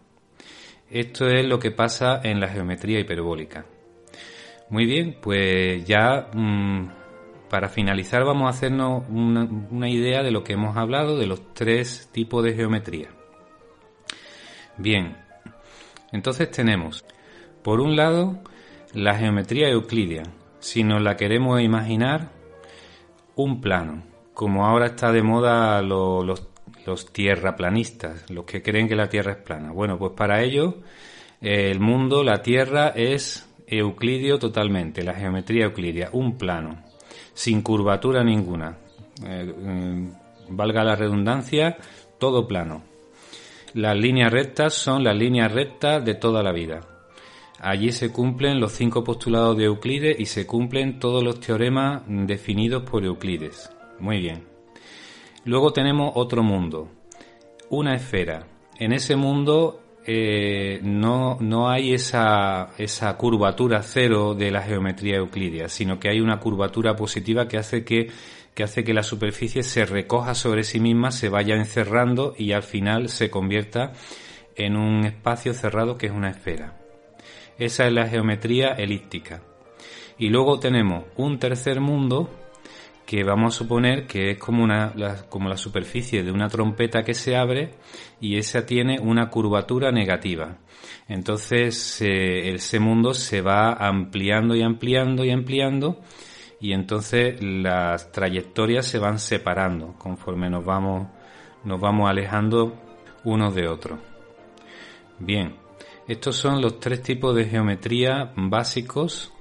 Esto 0.90 1.26
es 1.26 1.44
lo 1.44 1.58
que 1.58 1.70
pasa 1.70 2.20
en 2.22 2.40
la 2.40 2.48
geometría 2.48 2.98
hiperbólica. 2.98 3.66
Muy 4.70 4.86
bien, 4.86 5.18
pues 5.20 5.84
ya 5.84 6.28
mm, 6.32 6.97
para 7.48 7.68
finalizar 7.68 8.24
vamos 8.24 8.46
a 8.46 8.50
hacernos 8.50 9.04
una, 9.08 9.88
idea 9.88 10.22
de 10.22 10.30
lo 10.30 10.44
que 10.44 10.52
hemos 10.52 10.76
hablado 10.76 11.16
de 11.16 11.26
los 11.26 11.54
tres 11.54 12.08
tipos 12.12 12.44
de 12.44 12.54
geometría. 12.54 13.08
Bien, 14.76 15.16
entonces 16.12 16.50
tenemos, 16.50 17.04
por 17.62 17.80
un 17.80 17.96
lado, 17.96 18.38
la 18.92 19.16
geometría 19.16 19.68
euclidia. 19.68 20.22
Si 20.61 20.84
nos 20.84 21.02
la 21.02 21.16
queremos 21.16 21.61
imaginar, 21.61 22.30
un 23.34 23.61
plano, 23.61 24.02
como 24.34 24.66
ahora 24.66 24.87
está 24.87 25.12
de 25.12 25.22
moda 25.22 25.80
los, 25.82 26.48
los 26.87 27.12
tierraplanistas, 27.12 28.30
los 28.30 28.44
que 28.44 28.62
creen 28.62 28.88
que 28.88 28.96
la 28.96 29.08
Tierra 29.08 29.32
es 29.32 29.38
plana. 29.38 29.72
Bueno, 29.72 29.98
pues 29.98 30.12
para 30.16 30.42
ello, 30.42 30.78
el 31.40 31.80
mundo, 31.80 32.22
la 32.22 32.42
Tierra 32.42 32.88
es 32.88 33.48
euclidio 33.66 34.38
totalmente, 34.38 35.02
la 35.02 35.14
geometría 35.14 35.66
euclidia, 35.66 36.08
un 36.12 36.37
plano 36.37 36.88
sin 37.38 37.62
curvatura 37.62 38.24
ninguna. 38.24 38.77
Eh, 39.24 39.44
mm, 39.44 40.57
valga 40.57 40.83
la 40.83 40.96
redundancia, 40.96 41.77
todo 42.18 42.48
plano. 42.48 42.83
Las 43.74 43.96
líneas 43.96 44.33
rectas 44.33 44.74
son 44.74 45.05
las 45.05 45.16
líneas 45.16 45.53
rectas 45.53 46.05
de 46.05 46.16
toda 46.16 46.42
la 46.42 46.51
vida. 46.51 46.81
Allí 47.61 47.92
se 47.92 48.11
cumplen 48.11 48.59
los 48.59 48.72
cinco 48.72 49.05
postulados 49.05 49.57
de 49.57 49.66
Euclides 49.66 50.18
y 50.18 50.27
se 50.27 50.48
cumplen 50.48 50.98
todos 50.98 51.22
los 51.22 51.38
teoremas 51.38 52.03
definidos 52.09 52.83
por 52.83 53.05
Euclides. 53.05 53.70
Muy 54.01 54.18
bien. 54.18 54.44
Luego 55.44 55.72
tenemos 55.72 56.11
otro 56.16 56.42
mundo, 56.42 56.88
una 57.70 57.94
esfera. 57.94 58.48
En 58.81 58.92
ese 58.92 59.14
mundo 59.14 59.81
eh, 60.11 60.81
no, 60.83 61.37
no 61.38 61.68
hay 61.68 61.92
esa, 61.92 62.71
esa 62.79 63.14
curvatura 63.18 63.83
cero 63.83 64.35
de 64.35 64.51
la 64.51 64.62
geometría 64.62 65.16
euclidia, 65.16 65.68
sino 65.68 66.01
que 66.01 66.09
hay 66.09 66.23
una 66.23 66.40
curvatura 66.40 66.97
positiva 66.97 67.47
que 67.47 67.59
hace 67.59 67.85
que, 67.85 68.09
que 68.55 68.62
hace 68.62 68.85
que 68.85 68.94
la 68.94 69.03
superficie 69.03 69.62
se 69.62 69.85
recoja 69.85 70.35
sobre 70.35 70.64
sí 70.64 70.81
misma, 70.81 71.11
se 71.11 71.29
vaya 71.29 71.57
encerrando 71.57 72.35
y 72.38 72.53
al 72.53 72.62
final 72.62 73.11
se 73.11 73.29
convierta 73.29 73.92
en 74.57 74.79
un 74.79 75.05
espacio 75.05 75.53
cerrado 75.53 75.99
que 75.99 76.07
es 76.07 76.12
una 76.12 76.31
esfera. 76.31 76.79
Esa 77.59 77.87
es 77.87 77.92
la 77.92 78.09
geometría 78.09 78.68
elíptica. 78.68 79.42
Y 80.16 80.31
luego 80.31 80.59
tenemos 80.59 81.05
un 81.18 81.38
tercer 81.38 81.83
mundo 81.83 82.31
que 83.09 83.25
vamos 83.25 83.55
a 83.55 83.59
suponer 83.59 84.07
que 84.07 84.33
es 84.33 84.38
como, 84.38 84.62
una, 84.62 84.92
la, 84.94 85.27
como 85.31 85.49
la 85.49 85.57
superficie 85.57 86.23
de 86.23 86.31
una 86.31 86.47
trompeta 86.51 87.03
que 87.03 87.14
se 87.14 87.37
abre 87.37 87.71
y 88.21 88.37
esa 88.37 88.66
tiene 88.66 89.01
una 89.01 89.31
curvatura 89.31 89.90
negativa. 89.90 90.59
Entonces 91.09 92.03
ese 92.03 92.79
mundo 92.79 93.14
se 93.14 93.40
va 93.40 93.73
ampliando 93.73 94.55
y 94.55 94.61
ampliando 94.61 95.25
y 95.25 95.31
ampliando 95.31 96.03
y 96.61 96.73
entonces 96.75 97.42
las 97.42 98.12
trayectorias 98.12 98.85
se 98.85 98.99
van 98.99 99.18
separando 99.18 99.94
conforme 99.94 100.51
nos 100.51 100.66
vamos, 100.66 101.09
nos 101.64 101.81
vamos 101.81 102.11
alejando 102.11 102.79
unos 103.25 103.55
de 103.55 103.68
otros. 103.68 104.01
Bien, 105.18 105.57
Estos 106.07 106.37
son 106.37 106.61
los 106.61 106.79
tres 106.79 107.03
tipos 107.03 107.35
de 107.35 107.47
geometría 107.47 108.35
básicos 108.37 109.33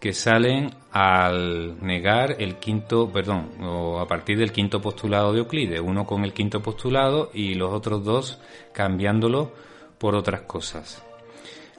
que 0.00 0.14
salen 0.14 0.70
al 0.90 1.76
negar 1.84 2.36
el 2.38 2.56
quinto, 2.56 3.12
perdón, 3.12 3.50
o 3.62 4.00
a 4.00 4.08
partir 4.08 4.38
del 4.38 4.50
quinto 4.50 4.80
postulado 4.80 5.32
de 5.32 5.40
Euclides, 5.40 5.80
uno 5.80 6.06
con 6.06 6.24
el 6.24 6.32
quinto 6.32 6.62
postulado 6.62 7.30
y 7.34 7.54
los 7.54 7.70
otros 7.70 8.02
dos 8.02 8.40
cambiándolo 8.72 9.52
por 9.98 10.14
otras 10.14 10.42
cosas. 10.42 11.04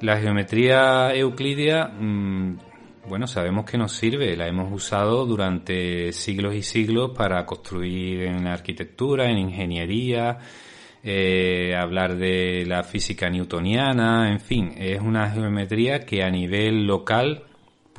La 0.02 0.20
geometría 0.20 1.14
euclidia, 1.16 1.86
mm, 1.88 2.58
bueno, 3.08 3.26
sabemos 3.26 3.66
que 3.66 3.78
nos 3.78 3.94
sirve, 3.94 4.36
la 4.38 4.48
hemos 4.48 4.72
usado 4.72 5.26
durante 5.26 6.14
siglos 6.14 6.54
y 6.56 6.62
siglos 6.62 7.12
para 7.18 7.46
construir 7.46 8.24
en 8.24 8.48
arquitectura, 8.48 9.30
en 9.30 9.40
ingeniería, 9.40 10.38
eh, 11.04 11.76
hablar 11.76 12.16
de 12.16 12.66
la 12.68 12.84
física 12.84 13.30
newtoniana, 13.30 14.32
en 14.32 14.40
fin, 14.40 14.74
es 14.78 15.02
una 15.02 15.30
geometría 15.32 16.06
que 16.06 16.24
a 16.24 16.30
nivel 16.30 16.86
local 16.86 17.46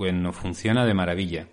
pues 0.03 0.15
nos 0.15 0.35
funciona 0.35 0.85
de 0.85 0.95
maravilla. 0.95 1.47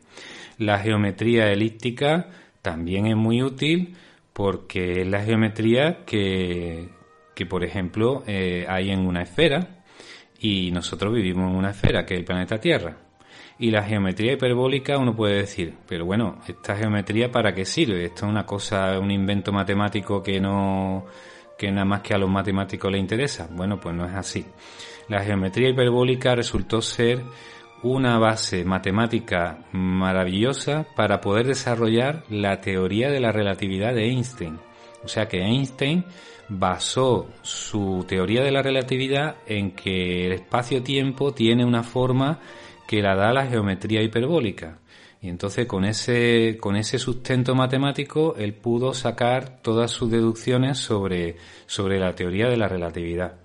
La 0.57 0.79
geometría 0.79 1.51
elíptica 1.51 2.31
también 2.63 3.05
es 3.05 3.15
muy 3.15 3.43
útil 3.43 3.95
porque 4.33 5.01
es 5.01 5.07
la 5.07 5.21
geometría 5.21 6.03
que, 6.03 6.89
que 7.35 7.45
por 7.45 7.63
ejemplo, 7.63 8.23
eh, 8.25 8.65
hay 8.67 8.89
en 8.89 9.05
una 9.05 9.21
esfera 9.21 9.83
y 10.39 10.71
nosotros 10.71 11.13
vivimos 11.13 11.51
en 11.51 11.57
una 11.57 11.69
esfera 11.69 12.07
que 12.07 12.15
es 12.15 12.21
el 12.21 12.25
planeta 12.25 12.59
Tierra. 12.59 12.97
Y 13.59 13.69
la 13.69 13.83
geometría 13.83 14.33
hiperbólica 14.33 14.97
uno 14.97 15.15
puede 15.15 15.35
decir, 15.35 15.75
pero 15.87 16.05
bueno, 16.05 16.39
¿esta 16.47 16.75
geometría 16.75 17.31
para 17.31 17.53
qué 17.53 17.65
sirve? 17.65 18.05
Esto 18.05 18.25
es 18.25 18.31
una 18.31 18.47
cosa, 18.47 18.97
un 18.97 19.11
invento 19.11 19.51
matemático 19.51 20.23
que 20.23 20.41
no, 20.41 21.05
que 21.55 21.69
nada 21.69 21.85
más 21.85 22.01
que 22.01 22.15
a 22.15 22.17
los 22.17 22.31
matemáticos 22.31 22.91
les 22.91 22.99
interesa. 22.99 23.47
Bueno, 23.51 23.79
pues 23.79 23.93
no 23.95 24.07
es 24.07 24.15
así. 24.15 24.43
La 25.07 25.23
geometría 25.23 25.69
hiperbólica 25.69 26.33
resultó 26.33 26.81
ser 26.81 27.21
una 27.83 28.17
base 28.17 28.65
matemática 28.65 29.65
maravillosa 29.71 30.85
para 30.95 31.21
poder 31.21 31.47
desarrollar 31.47 32.23
la 32.29 32.59
teoría 32.61 33.09
de 33.09 33.19
la 33.19 33.31
relatividad 33.31 33.93
de 33.93 34.09
Einstein. 34.09 34.59
O 35.03 35.07
sea 35.07 35.27
que 35.27 35.41
Einstein 35.41 36.03
basó 36.49 37.29
su 37.41 38.05
teoría 38.07 38.43
de 38.43 38.51
la 38.51 38.61
relatividad 38.61 39.35
en 39.45 39.71
que 39.71 40.25
el 40.25 40.33
espacio-tiempo 40.33 41.33
tiene 41.33 41.63
una 41.63 41.83
forma 41.83 42.39
que 42.87 43.01
la 43.01 43.15
da 43.15 43.31
la 43.31 43.45
geometría 43.45 44.01
hiperbólica. 44.01 44.79
Y 45.21 45.29
entonces 45.29 45.65
con 45.67 45.85
ese, 45.85 46.57
con 46.59 46.75
ese 46.75 46.97
sustento 46.97 47.53
matemático 47.53 48.35
él 48.37 48.53
pudo 48.53 48.93
sacar 48.93 49.61
todas 49.61 49.91
sus 49.91 50.09
deducciones 50.09 50.77
sobre, 50.79 51.37
sobre 51.65 51.99
la 51.99 52.15
teoría 52.15 52.47
de 52.47 52.57
la 52.57 52.67
relatividad. 52.67 53.35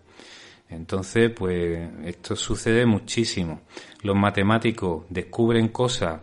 Entonces, 0.74 1.30
pues 1.30 1.88
esto 2.04 2.36
sucede 2.36 2.86
muchísimo. 2.86 3.62
Los 4.02 4.16
matemáticos 4.16 5.04
descubren 5.08 5.68
cosas 5.68 6.20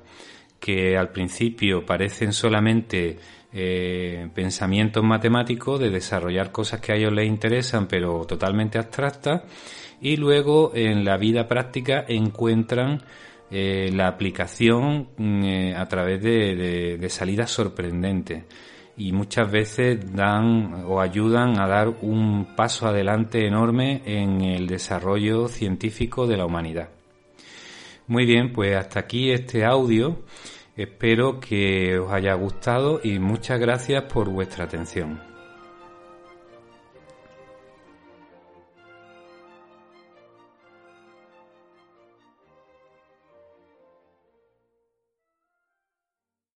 que 0.60 0.96
al 0.96 1.10
principio 1.10 1.86
parecen 1.86 2.34
solamente 2.34 3.18
eh, 3.52 4.30
pensamientos 4.34 5.04
matemáticos 5.04 5.80
de 5.80 5.90
desarrollar 5.90 6.52
cosas 6.52 6.80
que 6.80 6.94
a 6.94 6.96
ellos 6.96 7.12
les 7.12 7.28
interesan 7.28 7.88
pero 7.88 8.26
totalmente 8.26 8.78
abstractas 8.78 9.42
y 10.00 10.16
luego 10.16 10.72
en 10.74 11.04
la 11.04 11.18
vida 11.18 11.48
práctica 11.50 12.06
encuentran 12.08 13.04
eh, 13.50 13.90
la 13.94 14.08
aplicación 14.08 15.10
mm, 15.18 15.44
eh, 15.44 15.76
a 15.76 15.86
través 15.88 16.22
de, 16.22 16.98
de 16.98 17.10
salidas 17.10 17.52
sorprendentes 17.52 18.46
y 18.98 19.12
muchas 19.12 19.52
veces 19.52 20.14
dan 20.14 20.84
o 20.86 21.02
ayudan 21.02 21.60
a 21.60 21.68
dar 21.68 21.90
un 22.02 22.56
paso 22.56 22.88
adelante 22.88 23.46
enorme 23.46 24.02
en 24.06 24.42
el 24.42 24.68
desarrollo 24.68 25.48
científico 25.48 26.28
de 26.28 26.38
la 26.38 26.46
humanidad. 26.46 26.90
Muy 28.08 28.26
bien, 28.26 28.52
pues 28.52 28.76
hasta 28.76 29.00
aquí 29.00 29.32
este 29.32 29.64
audio. 29.64 30.24
Espero 30.76 31.40
que 31.40 32.00
os 32.00 32.12
haya 32.12 32.34
gustado 32.34 33.00
y 33.04 33.20
muchas 33.20 33.60
gracias 33.60 34.04
por 34.04 34.30
vuestra 34.30 34.66
atención. 34.66 35.31